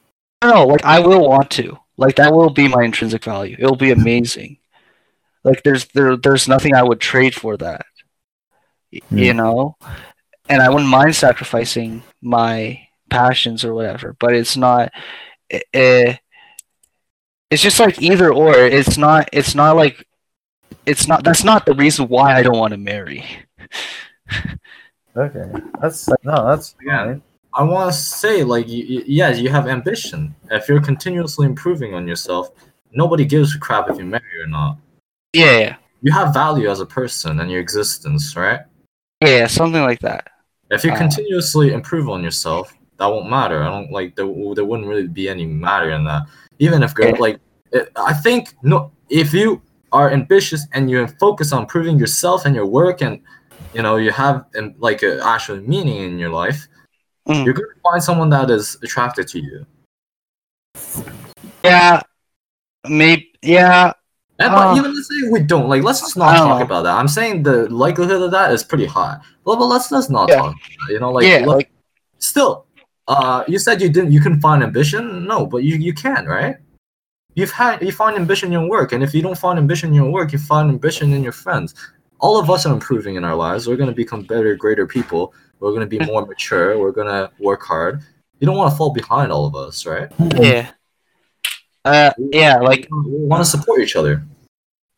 [0.45, 1.79] No, like I will want to.
[1.97, 3.57] Like that will be my intrinsic value.
[3.59, 4.59] It'll be amazing.
[5.45, 7.87] Like there's there there's nothing I would trade for that.
[8.93, 9.77] Y- You know,
[10.49, 14.15] and I wouldn't mind sacrificing my passions or whatever.
[14.19, 14.93] But it's not.
[15.53, 16.15] Uh,
[17.51, 18.55] it's just like either or.
[18.55, 19.29] It's not.
[19.33, 20.07] It's not like.
[20.87, 21.25] It's not.
[21.25, 23.25] That's not the reason why I don't want to marry.
[25.17, 25.45] Okay,
[25.81, 27.05] that's no, that's Yeah.
[27.05, 27.23] fine.
[27.55, 30.35] I want to say, like, y- y- yes, you have ambition.
[30.51, 32.51] If you're continuously improving on yourself,
[32.93, 34.79] nobody gives a crap if you marry or not.
[35.35, 38.61] Yeah, yeah, You have value as a person and your existence, right?
[39.23, 40.29] yeah, something like that.
[40.71, 43.63] If you Uh, continuously improve on yourself, that won't matter.
[43.63, 46.23] I don't like there, there wouldn't really be any matter in that.
[46.59, 47.17] Even if girl, Yeah.
[47.19, 47.39] like,
[47.73, 49.61] it, I think no, if you
[49.93, 53.21] are ambitious and you focus on proving yourself and your work, and
[53.75, 54.45] you know you have
[54.79, 56.69] like a actual meaning in your life,
[57.29, 57.45] Mm.
[57.45, 59.65] you're gonna find someone that is attracted to you.
[61.65, 62.01] Yeah,
[62.89, 63.31] maybe.
[63.43, 63.93] Yeah,
[64.39, 66.65] And Uh, but even let's say we don't like, let's just not talk know.
[66.67, 66.97] about that.
[66.99, 69.19] I'm saying the likelihood of that is pretty high.
[69.45, 70.39] Well, but let's let's not Yeah.
[70.39, 70.51] talk.
[70.55, 71.71] About that, you know, like, yeah, like
[72.19, 72.67] still
[73.09, 76.57] uh you said you didn't you couldn't find ambition no but you you can right
[77.35, 79.95] you've had you find ambition in your work and if you don't find ambition in
[79.95, 81.75] your work you find ambition in your friends.
[82.19, 83.67] All of us are improving in our lives.
[83.67, 85.35] We're going to become better greater people.
[85.59, 86.79] We're going to be more mature.
[86.79, 88.03] We're going to work hard.
[88.39, 90.09] You don't want to fall behind all of us right?
[90.37, 90.71] Yeah.
[91.85, 94.23] Uh, yeah, like we want to support each other.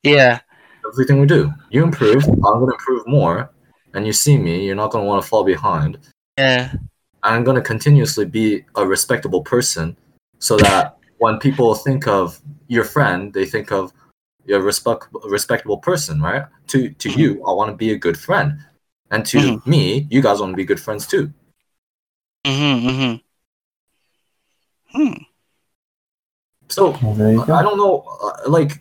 [0.02, 0.40] Yeah,
[0.86, 1.50] everything we do.
[1.70, 3.50] You improve i'm going to improve more
[3.94, 5.98] and you see me you're not going to want to fall behind.
[6.38, 6.72] Yeah,
[7.22, 9.96] I'm going to continuously be a respectable person
[10.38, 12.26] so that when people think of
[12.76, 13.92] your friend, they think of
[14.46, 15.04] you're a respect,
[15.38, 16.44] respectable person, right?
[16.72, 17.18] To to Mhm.
[17.20, 18.48] you, I want to be a good friend.
[19.12, 19.66] And to Mhm.
[19.72, 19.82] me,
[20.14, 21.24] you guys want to be good friends too.
[22.50, 23.14] mm-hmm, mm-hmm.
[24.94, 25.16] Hmm.
[26.76, 27.94] So Well, I don't know,
[28.26, 28.72] uh, like,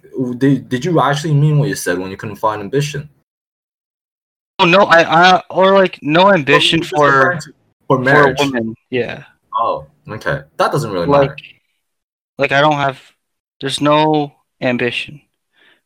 [0.42, 3.02] did, did you actually mean what you said when you couldn't find ambition?
[4.60, 7.54] Oh no, I, I or like no ambition Just for referring to-
[7.88, 8.40] for for a marriage.
[8.44, 8.66] woman.
[9.00, 9.24] Yeah,
[9.62, 9.76] Oh,
[10.18, 10.38] okay.
[10.60, 11.36] That doesn't really matter.
[12.38, 13.02] Like I don't have.
[13.62, 15.22] There's no ambition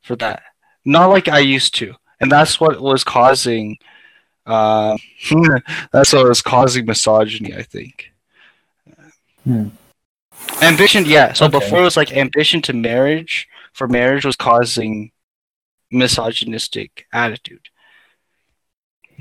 [0.01, 0.43] for that.
[0.85, 3.77] Not like I used to, and that's what was causing.
[4.45, 4.97] Uh,
[5.91, 7.53] that's what was causing misogyny.
[7.55, 8.11] I think.
[9.43, 9.69] Hmm.
[10.61, 11.33] Ambition, yeah.
[11.33, 11.59] So Okay.
[11.59, 15.11] before it was like ambition to marriage for marriage was causing
[15.91, 17.67] misogynistic attitude.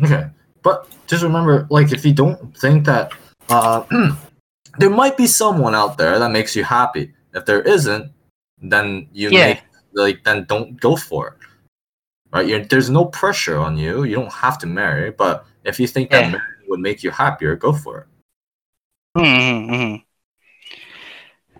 [0.03, 0.27] Okay,
[0.63, 3.13] but just remember, like, if you don't think that,
[3.49, 3.85] uh,
[4.79, 7.13] there might be someone out there that makes you happy.
[7.35, 8.13] If there isn't,
[8.63, 9.47] then you Yeah.
[9.47, 9.63] make
[9.95, 11.35] like then don't go for it.
[12.33, 12.47] Right?
[12.47, 14.05] You're, there's no pressure on you.
[14.05, 16.31] You don't have to marry, but if you think that Yeah.
[16.33, 18.07] marriage would make you happier, go for it.
[19.17, 19.97] Mm-hmm, mm-hmm.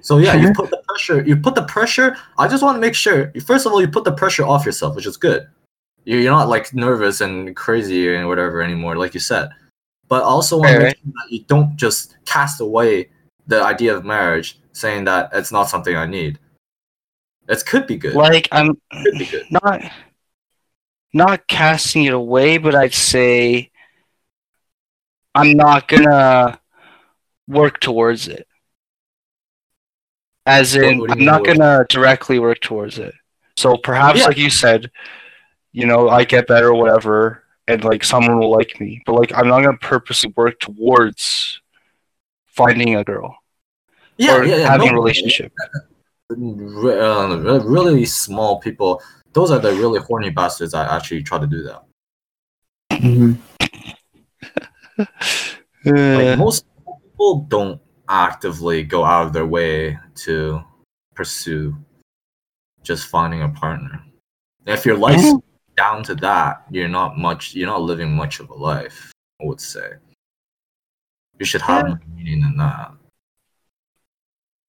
[0.03, 1.23] So yeah, you put the pressure.
[1.23, 2.17] You put the pressure.
[2.39, 3.33] I just want to make sure.
[3.45, 5.49] First of all, you put the pressure off yourself, which is good.
[6.05, 9.49] You're not like nervous and crazy and whatever anymore, like you said.
[10.09, 13.11] But I also want to make sure that you don't just cast away
[13.47, 16.39] the idea of marriage, saying that it's not something I need.
[17.49, 18.15] It could be good.
[18.15, 19.47] Like I'm good.
[19.51, 19.83] not
[21.13, 23.71] not casting it away, but I'd say
[25.35, 26.61] I'm not gonna
[27.49, 28.47] work towards it.
[30.45, 33.15] As in, what do you I'm not gonna directly work towards it.
[33.57, 34.27] So perhaps, Yeah.
[34.27, 34.91] like you said,
[35.73, 39.03] you know, I get better, whatever, and like someone will like me.
[39.07, 41.61] But like, I'm not gonna purposely work towards
[42.47, 43.37] finding a girl
[44.17, 44.69] Yeah, or yeah, yeah.
[44.69, 45.53] having no, a relationship.
[46.31, 49.03] re- uh, really small people.
[49.33, 51.83] Those are the really horny bastards that actually try to do that.
[54.99, 55.09] Like
[55.87, 56.65] Uh, most
[57.13, 60.61] people don't actively go out of their way to
[61.15, 61.77] pursue
[62.83, 64.03] just finding a partner.
[64.67, 65.43] If your life's Mhm.
[65.77, 67.55] Down to that, you're not much.
[67.55, 69.13] You're not living much of a life.
[69.41, 69.93] I would say
[71.39, 71.95] you should have Yeah.
[71.95, 72.93] more meaning than that.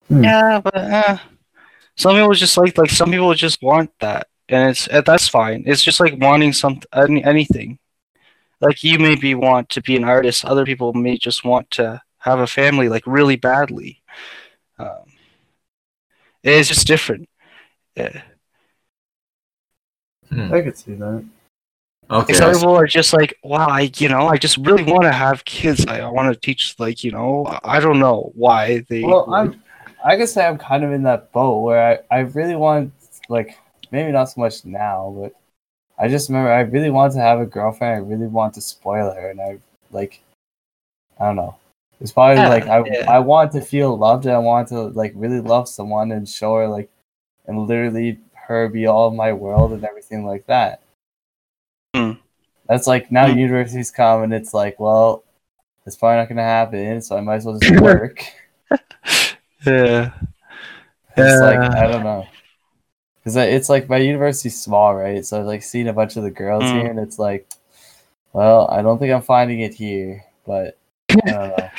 [0.10, 1.18] Yeah, but uh,
[1.96, 5.64] some people just like like some people just want that, and it's uh, that's fine.
[5.66, 7.80] It's just like wanting some any, anything.
[8.62, 12.40] Like you maybe want to be an artist, other people may just want to have
[12.40, 14.02] a family like really badly.
[14.80, 15.06] Um,
[16.44, 17.28] it's just different.
[17.96, 18.22] Yeah.
[20.30, 20.54] Hmm.
[20.54, 21.26] I could see that.
[22.10, 22.34] Okay.
[22.34, 25.12] Like, some people are just like, wow, I you know, I just really want to
[25.12, 25.86] have kids.
[25.88, 29.04] I, I want to teach like you know, I I don't know why they.
[29.04, 29.62] Well, I'm.
[30.06, 32.94] I could say I'm kind of in that boat where I, I really want
[33.28, 33.58] like
[33.92, 35.34] maybe not so much now, but
[36.00, 37.96] I just remember I really want to have a girlfriend.
[37.96, 39.60] I really want to spoil her, and I
[39.92, 40.22] like
[41.20, 41.56] I don't know.
[42.00, 43.12] It's probably Yeah, like I yeah.
[43.12, 46.56] I want to feel loved and I want to like really love someone and show
[46.56, 46.90] her like
[47.48, 50.82] and literally her be all my world and everything like that.
[51.96, 52.14] Hmm.
[52.68, 53.38] That's like now Hmm.
[53.38, 55.24] universities come and it's like, well,
[55.86, 58.24] it's probably not gonna happen, so I might as well just work.
[59.66, 60.12] yeah.
[61.16, 61.84] It's like Yeah.
[61.84, 62.28] I don't know,
[63.20, 65.26] because it's like my university's small, right?
[65.26, 66.72] So I've like seen a bunch of the girls Mm.
[66.82, 67.48] here, and it's like,
[68.34, 70.78] well, I don't think I'm finding it here, but
[71.10, 71.70] I don't know.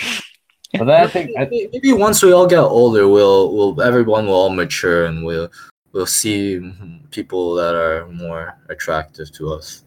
[0.78, 4.26] But then I think I, maybe, maybe once we all get older, we'll we'll everyone
[4.26, 5.50] will all mature and we'll
[5.92, 9.84] we'll see mm-hmm, people that are more attractive to us.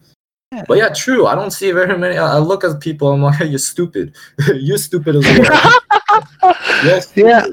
[0.52, 0.64] Yeah.
[0.68, 1.26] But yeah, true.
[1.26, 2.18] I don't see very many.
[2.18, 3.08] I I look at people.
[3.08, 4.14] I'm like, you're stupid.
[4.54, 5.72] you're stupid as well.
[6.84, 7.46] You're yeah.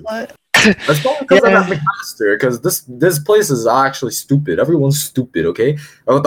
[0.88, 2.36] That's probably because I'm at McMaster.
[2.36, 4.60] Because this this place is actually stupid.
[4.60, 5.46] Everyone's stupid.
[5.46, 5.78] Okay.
[6.08, 6.22] Oh,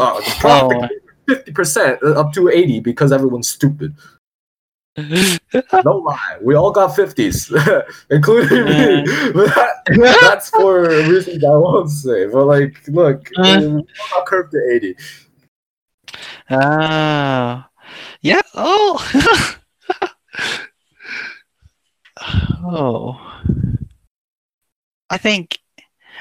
[0.45, 0.89] Oh.
[1.29, 3.95] Fifty percent uh, up to eighty because everyone's stupid.
[4.97, 7.51] No lie, we all got fifties,
[8.11, 9.05] including me.
[9.33, 12.27] But that, that's for reasons I won't say.
[12.27, 13.61] But like, look, Uh.
[13.61, 14.95] we all curved to eighty.
[16.51, 17.69] Ah,
[18.21, 18.43] yeah.
[18.55, 19.01] Oh,
[22.65, 23.19] oh.
[25.09, 25.59] I think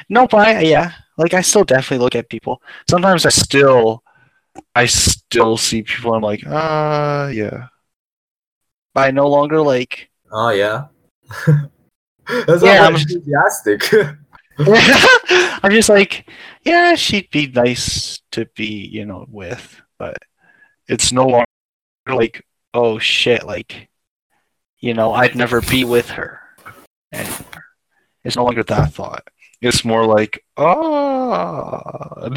[0.10, 2.62] no, but I, yeah, like I still definitely look at people.
[2.90, 4.04] Sometimes I still,
[4.76, 6.14] I still see people.
[6.14, 7.68] I'm like, ah, yeah.
[8.96, 10.10] I no longer like.
[10.32, 10.86] Oh yeah,
[12.28, 13.84] that's Yeah, I'm- enthusiastic.
[15.64, 16.30] I'm just like,
[16.64, 20.18] yeah, she'd be nice to be, you know, with, but
[20.88, 21.46] it's no longer
[22.08, 23.90] like, oh shit, like,
[24.80, 26.42] you know, I'd never be with her
[27.12, 27.64] anymore.
[28.24, 29.24] It's no longer that thought.
[29.62, 32.30] It's more like, oh,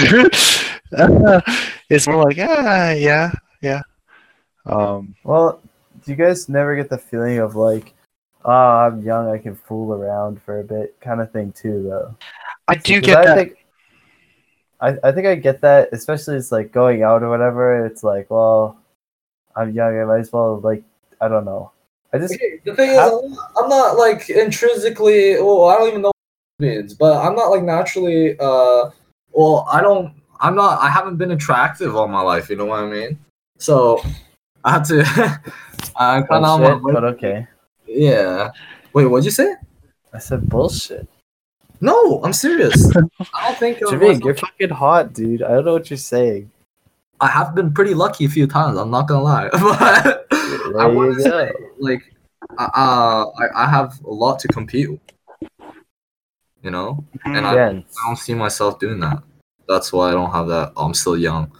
[1.91, 3.83] it's more like, ah, yeah, yeah.
[4.67, 5.61] Um, well,
[6.05, 7.95] do you guys never get the feeling of like,
[8.45, 12.15] ah, I'm young, I can fool around for a bit, kind of thing too, though?
[12.69, 13.37] I do get I that.
[13.37, 13.67] Think,
[14.81, 17.87] I, I think I get that, especially it's like going out or whatever.
[17.87, 18.79] It's like, well,
[19.57, 20.83] I'm young, I might as well like,
[21.21, 21.71] I don't know.
[22.13, 25.35] I just Okay, the thing is, I'm not, like intrinsically.
[25.35, 28.39] Well, I don't even know what it means, but I'm not like naturally.
[28.39, 28.91] Uh,
[29.33, 30.15] well, I don't.
[30.39, 30.81] I'm not.
[30.81, 32.51] I haven't been attractive all my life.
[32.51, 33.19] You know what I mean?
[33.59, 34.01] So
[34.63, 35.43] I had to.
[35.97, 37.47] I'm kind of on my but okay.
[37.87, 38.51] Yeah.
[38.93, 39.55] Wait, what'd you say?
[40.13, 41.09] I said bullshit.
[41.81, 42.95] No, I'm serious.
[42.97, 43.01] I
[43.49, 43.83] don't think.
[43.83, 45.43] uh, Javine, you're fucking hot, dude.
[45.43, 46.51] I don't know what you're saying.
[47.21, 48.79] I have been pretty lucky a few times.
[48.79, 52.03] I'm not gonna lie, but I There you wouldn't say like
[52.59, 54.91] uh, I I have a lot to compete.
[54.91, 55.01] with,
[56.63, 59.23] You know, and I, Again, I don't see myself doing that.
[59.69, 60.73] That's why I don't have that.
[60.77, 61.51] I'm still young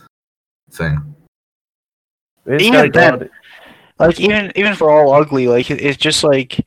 [0.71, 1.15] thing.
[2.47, 3.31] Even gotta then- on-
[3.99, 6.65] like even even for all ugly like it, it's just like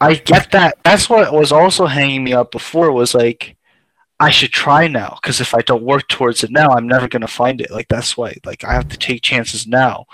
[0.00, 0.78] i get that.
[0.84, 3.56] That's what was also hanging me up before was like
[4.20, 7.22] i should try now because if i don't work towards it now i'm never going
[7.22, 7.70] to find it.
[7.70, 10.06] Like that's why like i have to take chances now.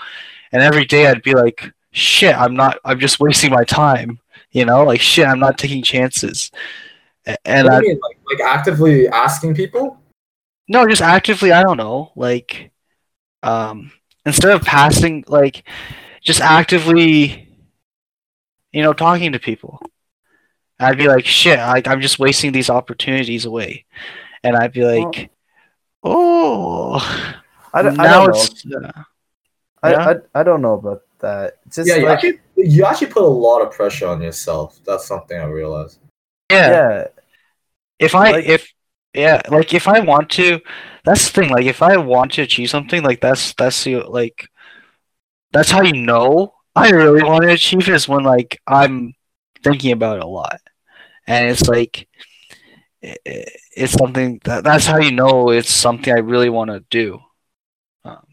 [0.51, 4.19] And every day i'd be like shit i'm not i'm just wasting my time
[4.51, 4.83] you know?
[4.85, 6.51] Like shit i'm not taking chances.
[7.43, 9.99] And what i do you mean, like, like actively asking people?
[10.67, 12.71] no, just actively, I don't know, like
[13.43, 13.91] um
[14.25, 15.63] instead of passing like
[16.21, 17.45] just actively
[18.75, 19.81] you know, talking to people.
[20.81, 23.85] I'd be like, shit, I, I'm just wasting these opportunities away.
[24.43, 25.31] And I'd be like,
[26.03, 26.99] oh,
[27.73, 28.41] I don't, I now don't know.
[28.41, 29.03] it's uh,
[29.81, 30.13] I, yeah.
[30.35, 31.59] I, I don't know about that.
[31.71, 34.81] Just yeah, you like, actually you actually put a lot of pressure on yourself.
[34.85, 35.99] That's something I realized.
[36.51, 36.69] yeah.
[36.69, 37.07] yeah,
[37.97, 38.73] If I Like- if
[39.15, 40.59] yeah, like if I want to,
[41.03, 41.49] that's the thing.
[41.51, 44.49] Like if I want to achieve something, like that's that's the like
[45.51, 49.13] that's how you know I really want to achieve is when like I'm
[49.63, 50.59] thinking about it a lot,
[51.27, 52.07] and it's like
[53.01, 57.19] it's something that that's how you know it's something I really want to do.
[58.05, 58.25] Um.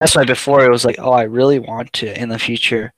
[0.00, 2.92] That's why before it was like, oh, I really want to in the future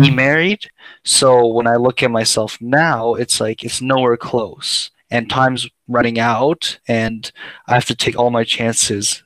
[0.00, 0.70] be married.
[1.04, 6.18] So when I look at myself now, it's like it's nowhere close, and time's running
[6.18, 7.30] out, and
[7.66, 9.22] I have to take all my chances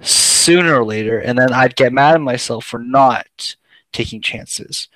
[0.00, 3.56] sooner or later, and then I'd get mad at myself for not
[3.92, 4.88] taking chances,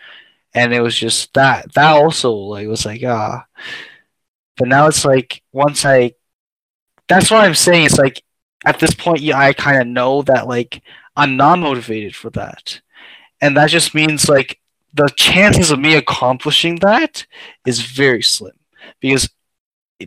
[0.54, 1.72] and it was just that.
[1.74, 3.46] That also like was like ah,
[4.56, 6.12] but now it's like once I,
[7.08, 7.86] that's what I'm saying.
[7.86, 8.22] It's like
[8.64, 10.82] at this point, yeah, I kind of know that like
[11.16, 12.80] I'm not motivated for that,
[13.40, 14.60] and that just means like
[14.94, 17.26] the chances of me accomplishing that
[17.66, 18.52] is very slim
[19.00, 19.28] because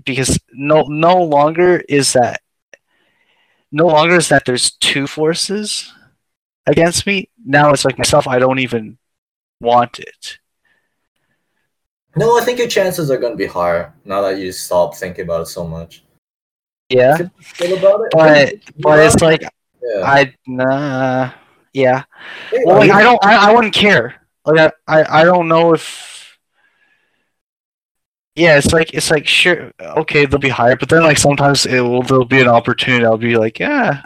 [0.05, 2.41] because no no longer is that
[3.71, 5.91] no longer is that there's two forces
[6.65, 7.29] against me.
[7.45, 8.97] Now it's like myself i don't even
[9.61, 10.39] want it.
[12.17, 15.41] No, I think your chances are gonna be higher now that you stop thinking about
[15.41, 16.03] it so much.
[16.89, 17.17] yeah.
[17.41, 20.01] Feel about it, but but it's like yeah.
[20.03, 21.31] i nah
[21.73, 22.03] yeah.
[22.51, 25.73] Think well like i don't I, I wouldn't care like I, I i don't know
[25.73, 26.37] if
[28.35, 31.79] yeah it's like it's like sure okay they'll be higher but then like sometimes it
[31.81, 34.03] will there'll be an opportunity i'll be like yeah.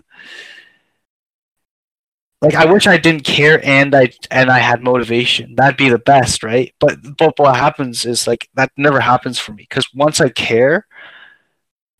[2.41, 5.55] Like i wish i didn't care and i and i had motivation.
[5.55, 6.73] That'd be the best right?
[6.79, 10.85] But but what happens is like that never happens for me because once i care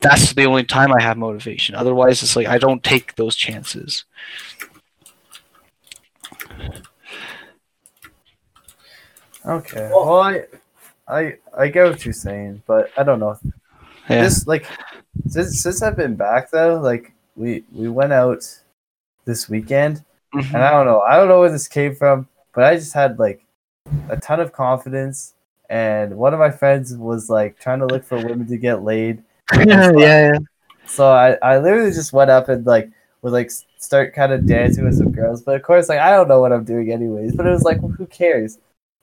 [0.02, 1.76] that's the only time i have motivation.
[1.76, 4.06] Otherwise it's like i don't take those chances
[9.50, 9.90] okay.
[9.92, 10.44] Well- Well, I,
[11.08, 13.38] I, I get what you're saying, but I don't know.
[14.10, 14.66] yeah This like
[15.28, 18.44] since since I've been back though, like we we went out
[19.26, 20.04] this weekend,
[20.36, 20.54] Mhm.
[20.54, 23.18] and I don't know, I don't know where this came from, but I just had
[23.20, 23.44] like
[24.10, 25.34] a ton of confidence,
[25.70, 29.24] and one of my friends was like trying to look for women to get laid,
[29.66, 30.38] yeah, yeah.
[30.86, 32.90] so I I literally just went up and like
[33.24, 36.28] would like start kind of dancing with some girls, but of course like I don't
[36.28, 38.60] know what I'm doing anyways, but it was like well, who cares?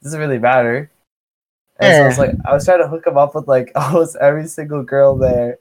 [0.07, 0.91] Doesn't really matter.
[1.79, 4.17] And so I was like, I was trying to hook him up with like almost
[4.17, 5.59] every single girl there,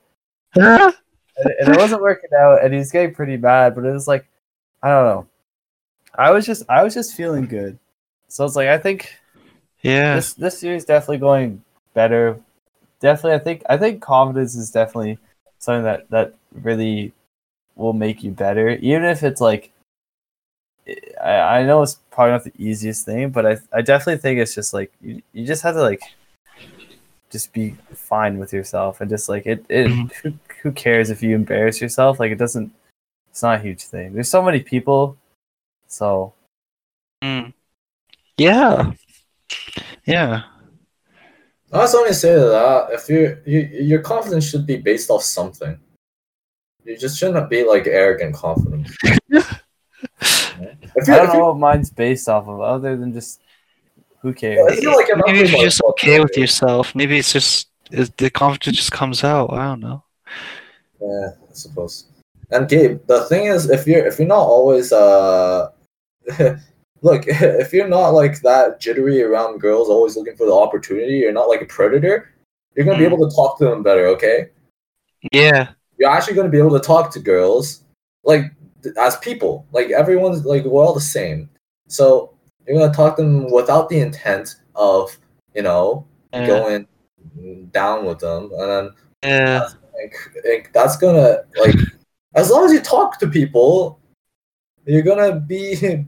[0.56, 0.94] and,
[1.60, 4.28] and it wasn't working out and he was getting pretty mad but it was like
[4.82, 5.28] i don't know.
[6.18, 7.78] I was just i was just feeling good.
[8.28, 9.14] So it's like i think
[9.82, 10.16] yeah.
[10.16, 12.40] this this year is definitely going better.
[13.02, 15.18] Definitely i think i think confidence is definitely
[15.60, 17.14] something that that really
[17.76, 18.70] will make you better.
[18.70, 19.72] Even if it's like
[21.24, 24.54] i, I know it's probably not the easiest thing but i i definitely think it's
[24.56, 26.02] just like you, you just have to like
[27.32, 30.12] just be fine with yourself and just like it, it Mhm.
[30.22, 32.72] who, who cares if you embarrass yourself like it doesn't
[33.30, 35.18] it's not a huge thing there's so many people
[35.88, 36.34] so
[37.24, 37.54] Mm.
[38.38, 38.92] Yeah.
[40.06, 40.44] Yeah.
[41.74, 45.80] I was only say that if you, you your confidence should be based off something.
[46.84, 48.96] You just shouldn't be like arrogant confidence.
[51.10, 53.42] If i don't know you, what mine's based off of other than just
[54.22, 57.68] who I cares feel like Maybe if you're just okay with yourself, maybe it's just
[57.92, 59.54] it, the confidence just comes out.
[59.54, 60.04] I don't know.
[61.00, 62.06] Yeah, I suppose.
[62.50, 65.70] And Gabe, the thing is, if you're if you're not always uh,
[67.02, 71.32] look, if you're not like that jittery around girls, always looking for the opportunity, you're
[71.32, 72.32] not like a predator.
[72.76, 73.14] You're gonna be Mm.
[73.14, 74.08] able to talk to them better.
[74.08, 74.50] Okay,
[75.32, 75.70] Yeah.
[76.00, 77.84] you're actually gonna be able to talk to girls
[78.24, 78.55] like th-
[78.98, 79.66] as people.
[79.72, 81.50] Like everyone's like we're all the same.
[81.88, 82.34] So
[82.68, 85.18] you're gonna talk to them without the intent of
[85.54, 86.48] you know Yeah.
[86.48, 86.88] going
[87.72, 88.90] down with them, and then
[89.24, 89.70] Yeah.
[89.96, 90.16] like,
[90.46, 91.76] like that's gonna like
[92.36, 94.00] as long as you talk to people
[94.86, 96.06] you're gonna be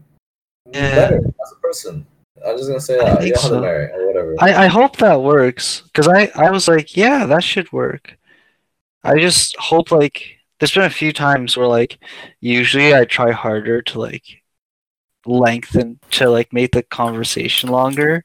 [0.72, 0.96] Yeah.
[0.96, 2.06] better as a person
[2.46, 3.60] i'm just gonna say that you so.
[3.62, 7.44] marry or whatever I, I hope that works because I, I was like, yeah, that
[7.44, 8.16] should work.
[9.04, 12.00] I just hope like there's been a few times where like
[12.40, 14.24] usually I try harder to like
[15.26, 18.24] lengthen to like make the conversation longer,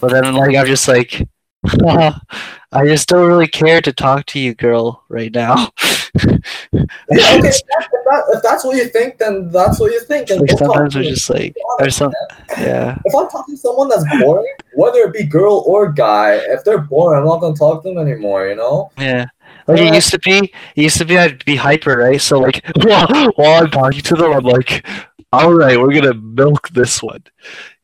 [0.00, 1.26] but then like I'm just like,
[1.64, 5.70] I just don't really care to talk to you, girl, right now.
[6.14, 6.38] yeah, okay
[7.08, 10.50] if, that, if, that, if that's what you think then that's what you think like
[10.58, 12.12] sometimes we're just like, or some,
[12.58, 16.64] yeah, if i'm talking to someone that's boring whether it be girl or guy if
[16.64, 19.24] they're boring i'm not gonna talk to them anymore you know yeah.
[19.66, 22.20] Like it used to be, it used to be I'd be hyper, right?
[22.20, 24.86] So like while, while I'm talking to them, I'm like,
[25.32, 27.24] all right, we're gonna milk this one,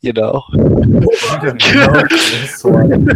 [0.01, 0.43] you know.
[0.53, 3.07] this one.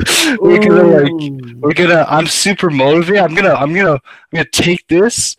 [0.41, 2.07] we're gonna like, we're gonna.
[2.09, 3.23] I'm super motivated.
[3.23, 4.01] I'm gonna, I'm gonna, I'm
[4.33, 5.37] gonna take this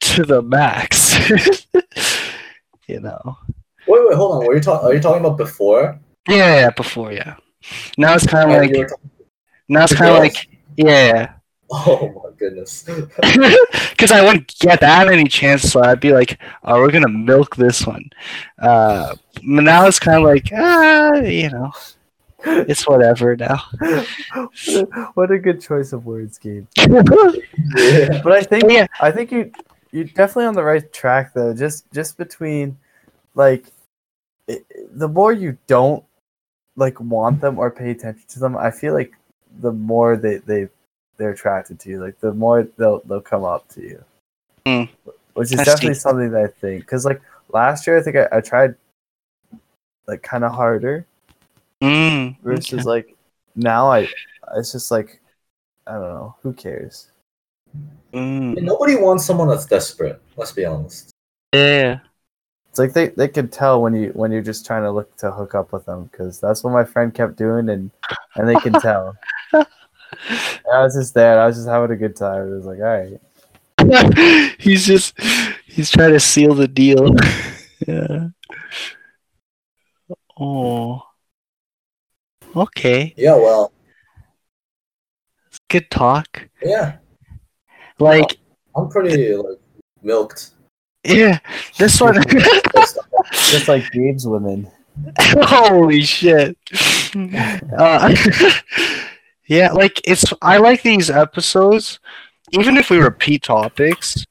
[0.00, 1.16] to the max.
[2.88, 3.38] you know.
[3.86, 5.98] wait wait hold on were you talking are you talking about before
[6.28, 6.70] Yeah, yeah.
[6.70, 7.36] Before, yeah.
[7.96, 8.90] Now it's kind of like,
[9.68, 10.34] now it's kind of girls?
[10.34, 11.34] like, yeah.
[11.72, 12.82] Oh my goodness
[13.90, 17.56] because I wouldn't get that any chance, so I'd be like, "Oh, we're gonna milk
[17.56, 18.10] this one."
[18.58, 21.72] Uh, but now it's kind of like, ah, you know,
[22.44, 23.62] it's whatever now.
[25.14, 26.66] what a good choice of words, Gabe.
[26.76, 28.20] yeah.
[28.22, 29.50] But I think yeah, I think you
[29.92, 31.54] you're definitely on the right track though.
[31.54, 32.76] Just just between
[33.34, 33.66] like
[34.46, 36.04] it, the more you don't
[36.76, 39.12] like want them or pay attention to them, I feel like
[39.60, 40.68] the more they they
[41.22, 42.00] they're attracted to you.
[42.00, 44.04] Like the more they'll they'll come up to you.
[44.66, 44.84] Hmm.
[45.34, 46.00] Which is I definitely see.
[46.00, 48.74] something that I think because like last year I think I, I tried
[50.06, 51.06] like kind of harder
[51.80, 52.82] mm, versus okay.
[52.82, 53.16] like
[53.54, 54.08] now I
[54.56, 55.20] it's just like
[55.86, 57.10] I don't know who cares.
[58.12, 61.12] Mm, nobody wants someone that's desperate let's be honest
[61.52, 61.98] yeah,
[62.70, 65.30] It's like they, they can tell when you when you're just trying to look to
[65.30, 67.90] hook up with them because that's what my friend kept doing and
[68.36, 69.16] and they can tell.
[70.28, 71.40] And I was just there.
[71.40, 72.48] I was just having a good time.
[72.48, 72.84] It was like, all
[73.88, 75.18] right, he's just
[75.66, 77.14] he's trying to seal the deal.
[77.86, 78.28] yeah.
[80.38, 81.02] Oh.
[82.54, 83.14] Okay.
[83.16, 83.72] yeah well
[85.70, 86.48] Good talk.
[86.62, 86.96] yeah
[87.98, 88.36] Like,
[88.76, 89.58] i'm pretty like
[90.02, 90.50] milked
[91.04, 91.40] yeah,
[91.78, 92.22] this one.
[93.32, 94.70] just like Gabe's women.
[95.18, 96.56] Holy shit.
[97.76, 98.14] Uh,
[99.52, 100.32] yeah, like it's.
[100.40, 102.00] I like these episodes,
[102.52, 104.26] even if we repeat topics.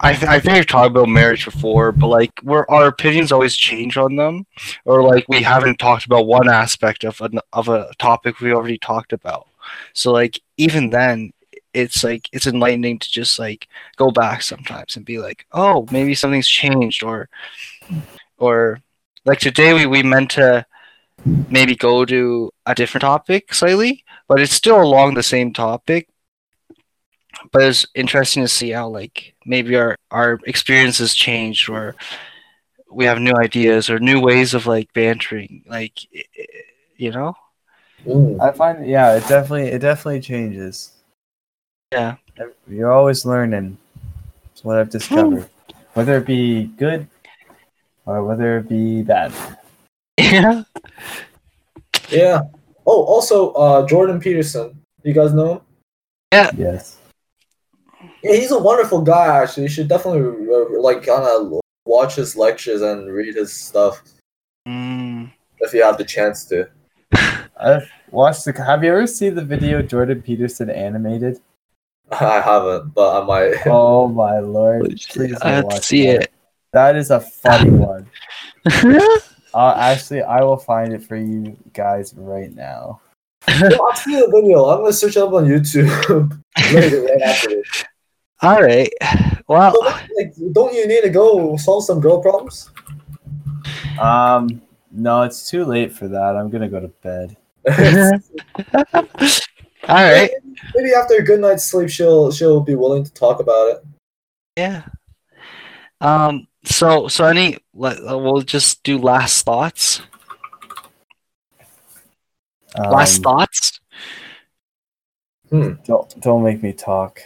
[0.00, 3.54] I th- I think we've talked about marriage before, but like we're our opinions always
[3.54, 4.46] change on them,
[4.86, 8.78] or like we haven't talked about one aspect of an, of a topic we already
[8.78, 9.46] talked about.
[9.92, 11.32] So like even then,
[11.74, 16.14] it's like it's enlightening to just like go back sometimes and be like, oh, maybe
[16.14, 17.28] something's changed, or
[18.38, 18.80] or
[19.26, 20.64] like today we, we meant to
[21.50, 26.08] maybe go to a different topic slightly, but it's still along the same topic.
[27.52, 31.94] But it's interesting to see how like maybe our our experiences changed or
[32.90, 36.46] we have new ideas or new ways of like bantering, like i- i-
[36.96, 37.34] you know.
[38.40, 40.92] I find yeah, it definitely it definitely changes.
[41.92, 42.16] Yeah.
[42.68, 43.78] You're always learning.
[44.46, 45.42] That's what I've discovered.
[45.44, 45.76] Hmm.
[45.94, 47.06] Whether it be good
[48.06, 49.32] or whether it be bad.
[50.18, 50.62] Yeah.
[52.08, 52.40] Yeah.
[52.86, 54.80] Oh, also, uh, Jordan Peterson.
[55.02, 55.60] You guys know him?
[56.32, 56.50] Yeah.
[56.56, 56.98] Yes.
[58.22, 59.42] Yeah, he's a wonderful guy.
[59.42, 60.22] Actually, you should definitely
[60.52, 64.02] uh, like kind of watch his lectures and read his stuff
[64.68, 65.30] Mm.
[65.60, 66.68] if you have the chance to.
[67.60, 71.38] I've watched the have you ever seen the video Jordan Peterson animated?
[72.10, 73.54] I haven't, but I might.
[73.66, 75.00] Oh my lord.
[75.08, 76.22] Please I have to see that.
[76.22, 76.32] it.
[76.72, 78.08] That is a funny one.
[79.56, 83.00] Uh, actually, I will find it for you guys right now.
[83.48, 84.66] I'll see the video.
[84.66, 86.42] I'm gonna search it up on YouTube
[86.74, 87.84] later, right after this.
[88.42, 88.92] All right.
[89.48, 89.80] Well, So,
[90.18, 92.68] like, don't you need to go solve some girl problems?
[93.98, 94.60] Um,
[94.92, 96.36] no, it's too late for that.
[96.36, 97.34] I'm gonna go to bed.
[99.88, 100.30] all right.
[100.74, 103.84] Maybe after a good night's sleep, she'll she'll be willing to talk about it.
[104.58, 104.82] Yeah.
[106.02, 106.46] Um.
[106.66, 110.02] So so any let, uh, we'll just do last thoughts.
[112.76, 113.80] Last Um, thoughts.
[115.48, 115.72] Hmm.
[115.84, 117.20] Don't don't make me talk.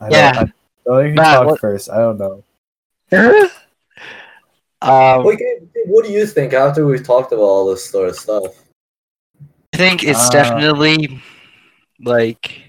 [0.00, 0.32] I Yeah.
[0.32, 0.52] Don't, I,
[0.86, 1.90] don't make me Matt, talk what- first.
[1.90, 2.42] I don't know.
[4.82, 8.08] um, Wait, Gabe, Gabe, what do you think after we've talked about all this sort
[8.08, 8.44] of stuff?
[9.74, 11.22] I think it's Uh, definitely
[12.00, 12.65] like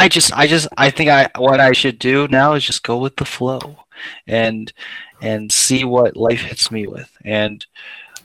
[0.00, 2.96] I just I just I think I what I should do now is just go
[2.96, 3.84] with the flow
[4.26, 4.72] and
[5.20, 7.14] and see what life hits me with.
[7.22, 7.66] And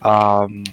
[0.02, 0.64] um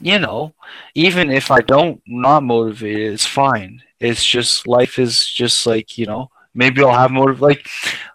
[0.00, 0.54] you know
[0.94, 3.82] even if I don't not motivated it's fine.
[3.98, 7.66] It's just life is just like you know maybe I'll have motive like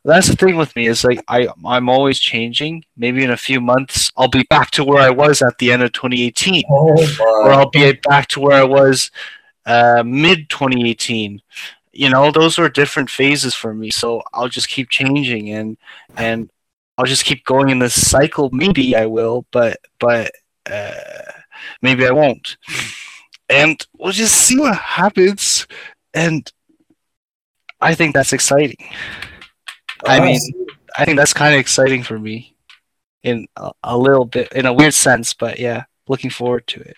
[0.06, 2.86] that's the thing with me is like I I'm always changing.
[2.95, 5.84] Maybe in a few months I'll be back to where I was at the end
[5.84, 9.11] of 2018 Oh or I'll be back to where I was
[9.65, 11.41] uh, mid 2018.
[11.91, 13.90] You know, those were different phases for me.
[13.90, 15.77] So I'll just keep changing and
[16.18, 16.49] and
[16.98, 18.49] I'll just keep going in this cycle.
[18.52, 20.31] Maybe I will, but but
[20.69, 20.91] uh,
[21.81, 22.57] maybe I won't.
[23.49, 25.65] And we'll just see what happens.
[26.14, 26.52] And
[27.81, 28.77] I think that's exciting.
[30.06, 30.40] I mean,
[30.98, 32.56] I think that's kind of exciting for me,
[33.23, 35.34] in a, a little bit, in a weird sense.
[35.34, 36.98] But yeah, looking forward to it.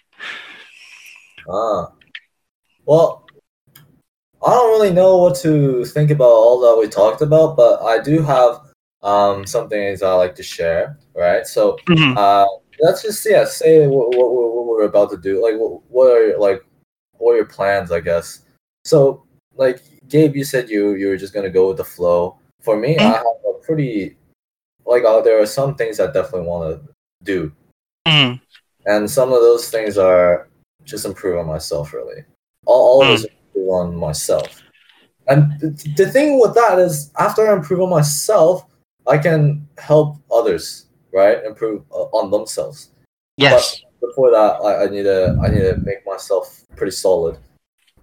[1.49, 1.91] Ah.
[2.91, 3.26] Well,
[4.45, 8.03] I don't really know what to think about all that we talked about, but I
[8.03, 8.59] do have
[9.01, 11.47] um some things I like to share, right?
[11.47, 12.18] So Mhm.
[12.18, 12.45] uh
[12.81, 15.41] let's just yeah, say what, what, what we're about to do.
[15.41, 16.65] Like what, what are your, like
[17.18, 18.41] what are your plans, I guess.
[18.84, 19.23] So
[19.55, 22.39] like Gabe, you said you you were just gonna go with the flow.
[22.59, 24.18] For me, I have a pretty
[24.85, 26.93] like uh, there are some things I definitely want to
[27.23, 27.53] do,
[28.05, 28.41] Mhm.
[28.85, 30.49] and some of those things are
[30.84, 32.26] just improve on myself really
[32.65, 34.61] all of this improve on myself.
[35.27, 38.65] And th- the thing with that is after i improve on myself
[39.07, 41.43] i can help others right?
[41.43, 42.89] Improve uh, on themselves.
[43.38, 43.81] Yes.
[43.99, 47.38] before that I, I need to i need to make myself pretty solid.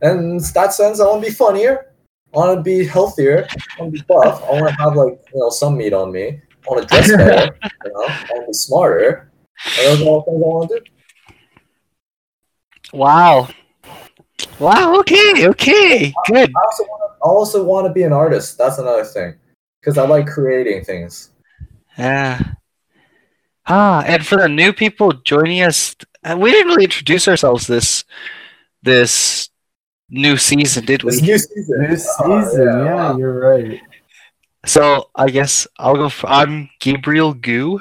[0.01, 1.93] And in that sense i want to be funnier.
[2.35, 3.47] I want to be healthier.
[3.51, 4.43] I want to be buff.
[4.43, 6.29] I want to have like you know some meat on me.
[6.29, 8.05] I want to dress better you know?
[8.05, 9.33] I want to be smarter.
[9.79, 10.85] And those are all things i want to do.
[12.93, 13.49] Wow.
[14.59, 14.99] Wow.
[15.01, 15.47] Okay.
[15.49, 16.13] Okay.
[16.27, 16.51] Good.
[16.57, 18.59] I also want to, I also want to be an artist.
[18.59, 19.35] That's another thing,
[19.81, 21.31] because I like creating things.
[21.97, 22.41] Yeah.
[23.67, 25.95] Ah, and for the new people joining us,
[26.25, 28.05] uh, we didn't really introduce ourselves this
[28.83, 29.51] this
[30.09, 31.27] new season, did This we?
[31.29, 31.81] new season.
[31.83, 32.67] New Oh, season.
[32.67, 33.81] yeah, yeah, you're right.
[34.65, 36.09] So I guess I'll go.
[36.09, 37.81] For, I'm Gabriel Goo.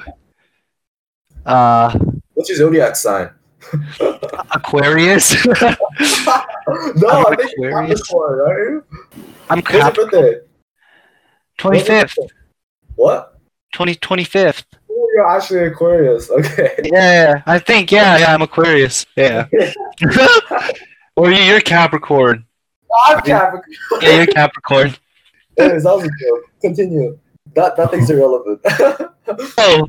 [1.46, 1.98] Uh,
[2.34, 3.30] What's your zodiac sign?
[4.54, 5.44] Aquarius.
[5.46, 8.02] no, I'm I think you're Aquarius.
[8.02, 8.84] Capricorn, aren't you?
[9.50, 9.94] I'm What's your Cap.
[9.94, 10.34] birthday?
[11.58, 12.16] Twenty fifth.
[12.96, 13.34] What?
[13.74, 14.64] 20, 25th.
[14.90, 16.30] Oh, you're actually Aquarius.
[16.30, 16.74] Okay.
[16.84, 17.92] Yeah, I think.
[17.92, 18.34] Yeah, yeah.
[18.34, 19.04] I'm Aquarius.
[19.14, 19.46] Yeah.
[21.16, 22.44] or you- you're Capricorn.
[23.06, 23.62] I'm Capricorn.
[24.00, 24.94] Yeah, you're Capricorn.
[25.58, 26.44] Anyways, that was a joke.
[26.62, 27.18] Continue.
[27.54, 28.60] That that thing's irrelevant.
[29.58, 29.86] Oh.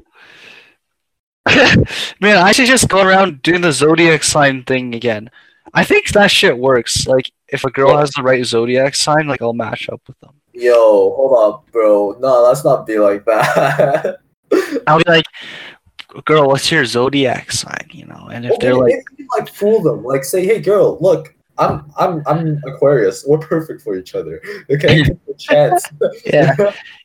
[2.22, 5.30] Man, I should just go around doing the zodiac sign thing again.
[5.74, 7.08] I think that shit works.
[7.08, 10.34] Like, if a girl has the right zodiac sign, like, I'll match up with them.
[10.54, 10.74] Yo,
[11.16, 12.18] hold up, bro.
[12.20, 14.18] No, let's not be like that.
[14.88, 15.26] I'll be like,
[16.26, 17.88] girl, what's your zodiac sign?
[17.92, 21.34] You know, and if they're like, you, like fool them, like say, "Hey, girl, look,
[21.58, 23.26] I'm I'm I'm Aquarius.
[23.28, 24.42] We're perfect for each other.
[24.72, 25.86] Okay, Give me a chance."
[26.26, 26.56] yeah,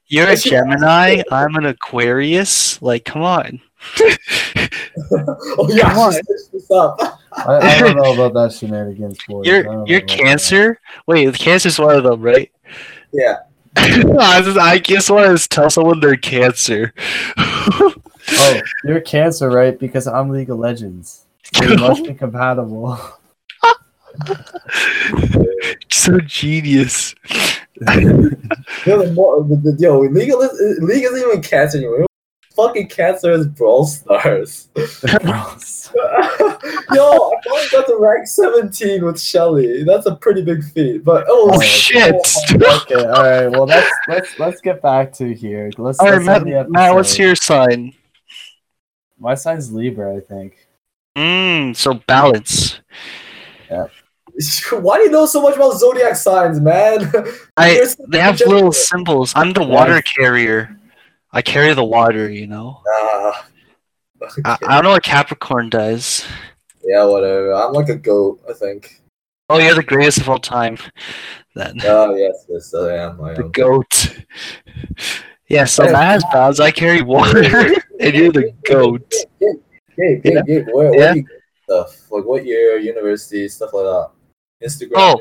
[0.06, 2.80] you're a Gemini, I'm an Aquarius.
[2.82, 3.60] Like, come on.
[5.58, 6.14] oh yeah, Come on.
[6.52, 6.98] this up.
[7.32, 9.46] I, I don't know about that shenanigans, boys.
[9.46, 10.18] I You're don't know you're about that.
[10.18, 10.80] Cancer.
[11.06, 12.50] Wait, Cancer's one of them, right?
[13.12, 13.38] Yeah.
[13.76, 16.92] I just, I just want to tell someone they're Cancer.
[17.36, 19.78] Oh, you're Cancer, right?
[19.78, 21.26] Because I'm League of Legends.
[21.54, 22.98] So we must be compatible.
[25.90, 27.14] so genius.
[27.80, 30.38] Yo, the more, the, the, yo, League, of,
[30.82, 32.06] League isn't even cancer anymore.
[32.56, 34.68] Fucking cancer is Brawl Stars.
[34.76, 35.00] yo, I
[37.44, 39.82] finally got to rank 17 with Shelly.
[39.82, 41.04] That's a pretty big feat.
[41.04, 42.14] But oh, Oh shit!
[42.54, 43.48] okay, all right.
[43.48, 45.70] Well, let's let's let's get back to here.
[45.76, 45.98] Let's.
[45.98, 47.92] All right, let's Matt, Matt, what's your sign?
[49.18, 50.66] My sign's Libra, I think.
[51.16, 52.80] Mm, so balance.
[53.70, 53.86] Yeah.
[54.72, 57.12] Why do you know so much about zodiac signs, man?
[57.56, 59.32] I they have little symbols.
[59.36, 60.76] I'm the water carrier.
[61.34, 62.80] I carry the water, you know.
[62.88, 63.46] Ah,
[64.44, 66.24] I, I don't know what Capricorn does.
[66.82, 67.52] yeah, whatever.
[67.52, 69.02] I'm like a goat, I think.
[69.50, 70.78] Oh, you're the greatest of all time.
[71.54, 73.20] Then Oh yes, yes, I am.
[73.22, 73.50] I the am.
[73.50, 74.16] goat.
[75.48, 76.58] Yeah, so Matt has.
[76.60, 77.42] I carry water,
[78.00, 79.12] and you're the goat.
[79.40, 80.60] Gabe, Gabe, Yeah.
[80.72, 80.98] Where, Yeah.
[81.12, 81.26] where you
[81.64, 82.10] stuff?
[82.10, 84.10] Like what year, university, stuff like that.
[84.66, 84.92] Instagram.
[84.96, 85.20] Oh,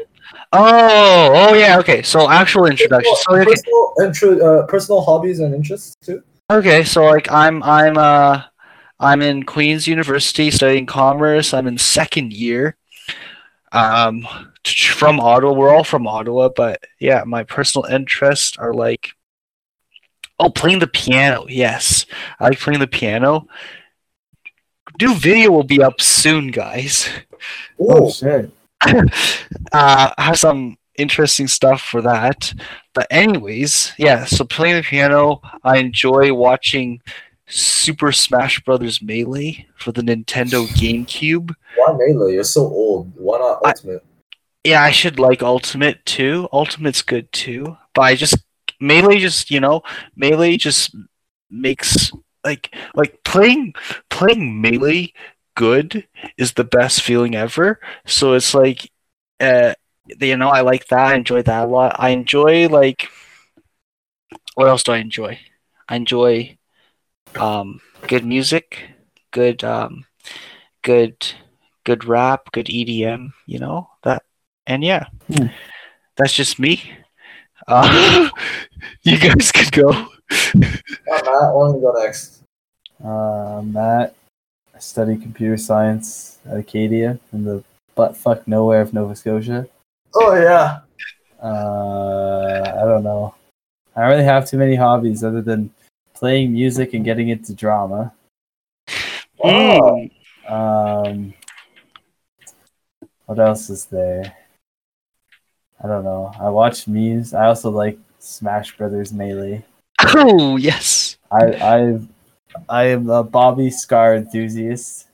[0.52, 1.80] oh, oh, yeah.
[1.80, 3.16] Okay, so actual introduction.
[3.16, 6.24] So okay, personal, intro, uh, personal hobbies and interests too.
[6.50, 8.44] okay, so like I'm, I'm, uh,
[9.00, 11.54] I'm in Queen's University studying commerce.
[11.54, 12.78] I'm in second year.
[13.72, 14.28] Um,
[14.64, 15.52] t- from Ottawa.
[15.54, 19.10] We're all from Ottawa, but yeah, my personal interests are like,
[20.40, 21.46] oh, playing the piano.
[21.50, 22.06] Yes,
[22.40, 23.48] I like playing the piano.
[25.02, 27.10] New video will be up soon, guys.
[27.80, 28.52] Oh shit!
[28.88, 32.54] Uh, I have some interesting stuff for that.
[32.94, 34.26] But anyways, yeah.
[34.26, 37.02] So playing the piano, I enjoy watching
[37.48, 41.54] Super Smash Brothers Melee for the Nintendo GameCube.
[41.76, 42.34] why melee?
[42.34, 43.12] You're so old.
[43.16, 44.06] Why not I- ultimate?
[44.66, 46.48] Yeah, I should like Ultimate too.
[46.54, 48.38] Ultimate's good too, but I just
[48.80, 49.82] Melee just you know
[50.16, 50.96] Melee just
[51.52, 52.12] makes
[52.46, 53.74] like like playing
[54.10, 55.12] playing Melee
[55.56, 56.08] good
[56.38, 57.80] is the best feeling ever.
[58.06, 58.90] So it's like,
[59.40, 59.74] uh,
[60.20, 61.00] you know, I like that.
[61.00, 61.96] I enjoy that a lot.
[62.00, 63.08] I enjoy like,
[64.56, 65.40] what else do I enjoy?
[65.88, 66.58] I enjoy,
[67.40, 68.90] um, good music,
[69.32, 70.06] good um,
[70.82, 71.16] good
[71.84, 73.34] good rap, good EDM.
[73.46, 74.24] You know that,
[74.68, 75.48] and yeah, Hmm.
[76.18, 76.92] that's just me.
[77.68, 78.30] Uh,
[79.04, 79.90] you guys could go.
[80.56, 82.44] Matt, Matt, why don't you go next?
[83.04, 84.16] Uh, Matt,
[84.76, 87.64] I study computer science at Acadia in the
[87.96, 89.68] butt fuck nowhere of Nova Scotia.
[90.16, 90.80] Oh yeah.
[91.42, 93.36] Uh, I don't know.
[93.96, 95.70] I don't really have too many hobbies other than
[96.14, 98.14] playing music and getting into drama.
[99.38, 100.08] Wow.
[100.50, 100.52] Mm.
[100.52, 101.34] Um,
[103.26, 104.36] what else is there?
[105.84, 106.32] I don't know.
[106.40, 107.34] I watch memes.
[107.34, 109.64] I also like Smash Brothers Melee.
[110.00, 111.18] Oh yes.
[111.32, 112.00] I I
[112.70, 115.08] I am a Bobby Scar enthusiast.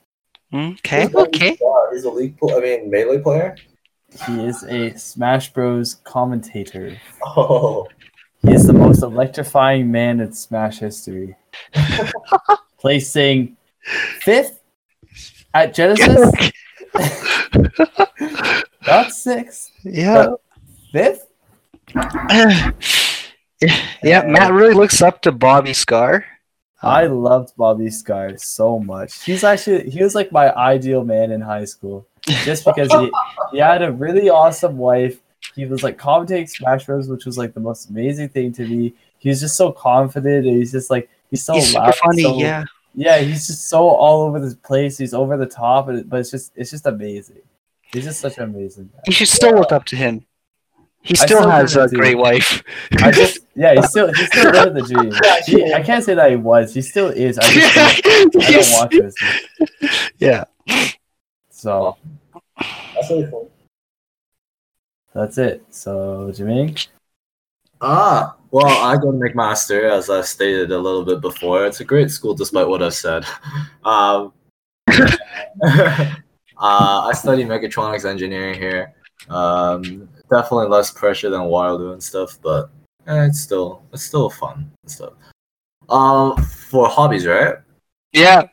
[0.52, 1.06] Hmm, okay.
[1.08, 1.58] He's Okay.
[1.62, 2.38] Yeah, he's a league.
[2.38, 3.56] Pl- I mean, melee player.
[4.26, 7.00] He is a Smash Bros commentator.
[7.24, 7.88] Oh,
[8.42, 11.36] He is the most electrifying man in Smash history.
[12.80, 13.58] Placing
[14.22, 14.62] fifth
[15.54, 16.52] at Genesis,
[18.88, 20.30] not sixth, yeah.
[20.92, 21.28] fifth.
[24.04, 26.26] yeah, Matt really looks up to Bobby Scar.
[26.82, 29.24] I uh, loved Bobby Scar so much.
[29.24, 33.12] He's actually he was like my ideal man in high school, just because he
[33.52, 35.20] he had a really awesome wife.
[35.56, 38.94] He was like commentating Smash Bros, which was like the most amazing thing to me.
[39.18, 40.46] He was just so confident.
[40.48, 42.24] And he's just like he's so He's loud, funny.
[42.24, 42.64] so- yeah.
[42.96, 43.18] yeah.
[43.20, 44.98] He's just so all over the place.
[44.98, 47.42] He's over the top, but it's just it's just amazing.
[47.92, 49.02] He's just such an amazing guy.
[49.08, 50.26] You should still look up to him.
[51.02, 51.96] He still still has a do.
[51.96, 52.62] great wife.
[53.02, 55.14] I just yeah, he's still he's still living the dream.
[55.46, 56.74] He, I can't say that he was.
[56.74, 57.40] He still is.
[57.40, 59.06] I just don't, I don't watch it.
[59.06, 59.16] as
[59.82, 60.12] much.
[60.20, 60.44] Yeah.
[61.50, 61.98] So
[62.96, 63.52] that's really cool.
[65.14, 65.64] that's it.
[65.72, 66.88] So Jermaine,
[67.82, 71.66] Ah, well, I go to McMaster, as I've stated a little bit before.
[71.66, 73.24] It's a great school, despite what I've said.
[73.86, 74.34] Um,
[74.90, 76.12] uh,
[76.60, 78.94] I study mechatronics engineering here.
[79.30, 82.70] Um, definitely less pressure than Wildwood and stuff, but
[83.08, 85.14] eh, it's still it's still fun and stuff.
[85.90, 87.56] Um, for hobbies, right?
[88.14, 88.44] Yeah.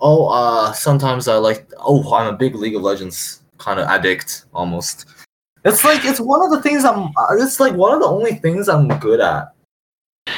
[0.00, 1.70] Oh, uh, sometimes I like.
[1.78, 5.06] Oh, I'm a big League of Legends kind of addict, almost.
[5.64, 7.12] It's like it's one of the things I'm.
[7.16, 9.52] uh, It's like one of the only things I'm good at,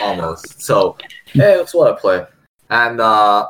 [0.03, 0.61] almost.
[0.61, 0.99] So,
[1.29, 2.27] hey, that's what I play.
[2.69, 3.47] And uh,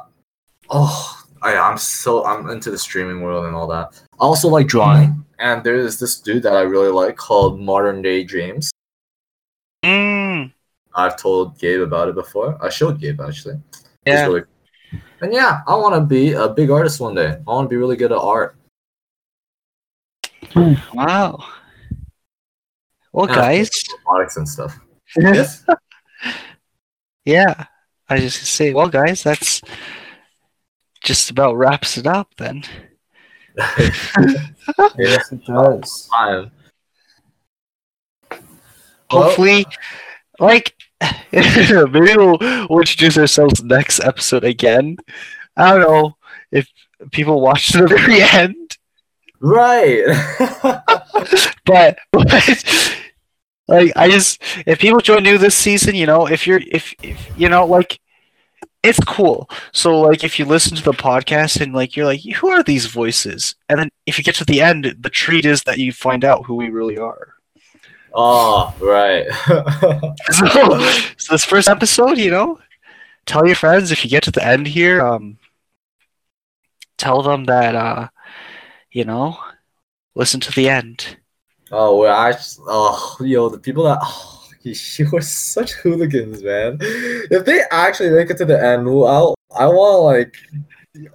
[0.70, 4.00] oh, I, I'm so I'm into the streaming world and all that.
[4.12, 8.24] I also like drawing, and there's this dude that I really like called Modern Day
[8.24, 8.70] James.
[9.84, 10.50] Mm.
[10.94, 12.56] I've told Gabe about it before.
[12.64, 13.60] I showed Gabe actually.
[13.74, 14.26] It's Yeah.
[14.26, 14.42] really-
[15.20, 17.32] and yeah, I want to be a big artist one day.
[17.46, 18.56] I want to be really good at art.
[20.94, 21.44] Wow.
[23.12, 23.34] Well, Yeah.
[23.34, 23.70] guys.
[24.06, 24.78] robotics and stuff.
[25.16, 25.64] Yes.
[27.26, 27.66] Yeah.
[28.08, 29.60] I just say, well, guys, that's
[31.02, 32.64] just about wraps it up then.
[34.98, 36.08] Yes, it does.
[36.10, 36.50] Fine.
[39.10, 39.66] Hopefully,
[40.40, 40.74] like,
[41.32, 44.96] maybe we'll, we'll introduce ourselves next episode again.
[45.56, 46.16] I don't know
[46.50, 46.68] if
[47.12, 48.76] people watch to the very end,
[49.44, 50.04] Right.
[51.66, 52.98] but, but
[53.68, 57.28] like, I just if people join new this season, you know, if you're if, if
[57.36, 58.00] you know, like,
[58.84, 59.50] it's cool.
[59.72, 62.86] So, like, if you listen to the podcast and like you're like, who are these
[62.86, 63.56] voices?
[63.68, 66.46] And then if you get to the end, the treat is that you find out
[66.46, 67.34] who we really are.
[68.14, 69.26] Oh, right.
[70.32, 70.46] So,
[71.18, 72.60] so this first episode, you know,
[73.26, 75.38] tell your friends if you get to the end here, um,
[76.98, 78.08] tell them that, uh,
[78.92, 79.38] you know,
[80.14, 81.18] listen to the end.
[81.72, 82.66] oh, we're actually.
[82.68, 83.98] Oh, yo, the people that.
[84.02, 84.33] Oh,
[84.64, 86.78] you were such hooligans, man.
[86.80, 90.36] If they actually make it to the end, I'll, I want to, like,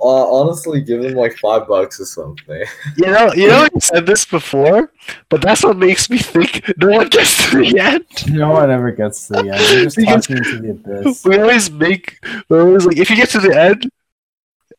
[0.01, 2.63] uh, honestly give them like five bucks or something.
[2.97, 4.91] You know, you know, I said this before,
[5.29, 8.05] but that's what makes me think no one gets to the end.
[8.29, 9.47] No one ever gets to the end.
[9.49, 11.25] You're just Because- talking into the abyss.
[11.25, 12.19] We always make,
[12.49, 13.89] we're always like, if you get to the end,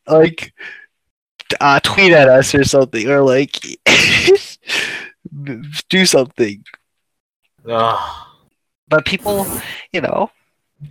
[0.06, 0.52] like,
[1.60, 3.56] uh, tweet at us or something, or like,
[5.88, 6.62] do something.
[7.68, 8.26] Ah.
[8.90, 9.46] But people,
[9.92, 10.30] you know,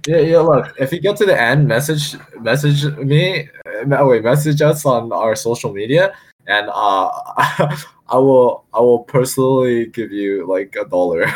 [0.07, 0.39] Yeah, yeah.
[0.39, 3.49] Look, if you get to the end, message message me.
[3.67, 6.13] uh, wait, message us on our social media,
[6.47, 7.09] and uh,
[8.07, 11.25] I will I will personally give you like a dollar.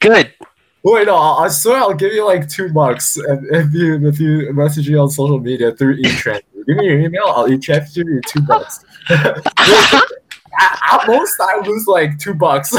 [0.00, 0.34] good.
[0.82, 4.20] wait, no, I I swear I'll give you like two bucks if, if you if
[4.20, 6.62] you message me on social media through e-transfer.
[6.66, 7.26] give me your email.
[7.28, 8.84] I'll e-transfer you two bucks.
[9.08, 12.74] at, at most, I lose like two bucks.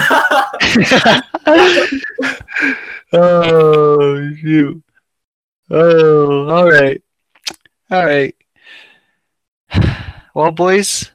[3.13, 4.83] Oh, shoot.
[5.69, 7.01] Oh, all right.
[7.89, 8.35] All right.
[10.33, 11.11] Well, boys,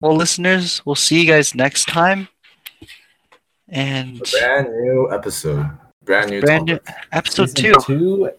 [0.00, 2.28] well, listeners, we'll see you guys next time.
[3.68, 5.68] And brand new episode.
[6.02, 6.40] Brand new.
[6.40, 6.78] brand new
[7.12, 7.98] episode season two.
[7.98, 8.30] two,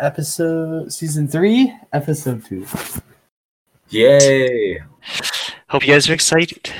[0.00, 2.66] episode season three, episode two.
[3.90, 4.80] Yay!
[5.68, 6.72] Hope you guys are excited.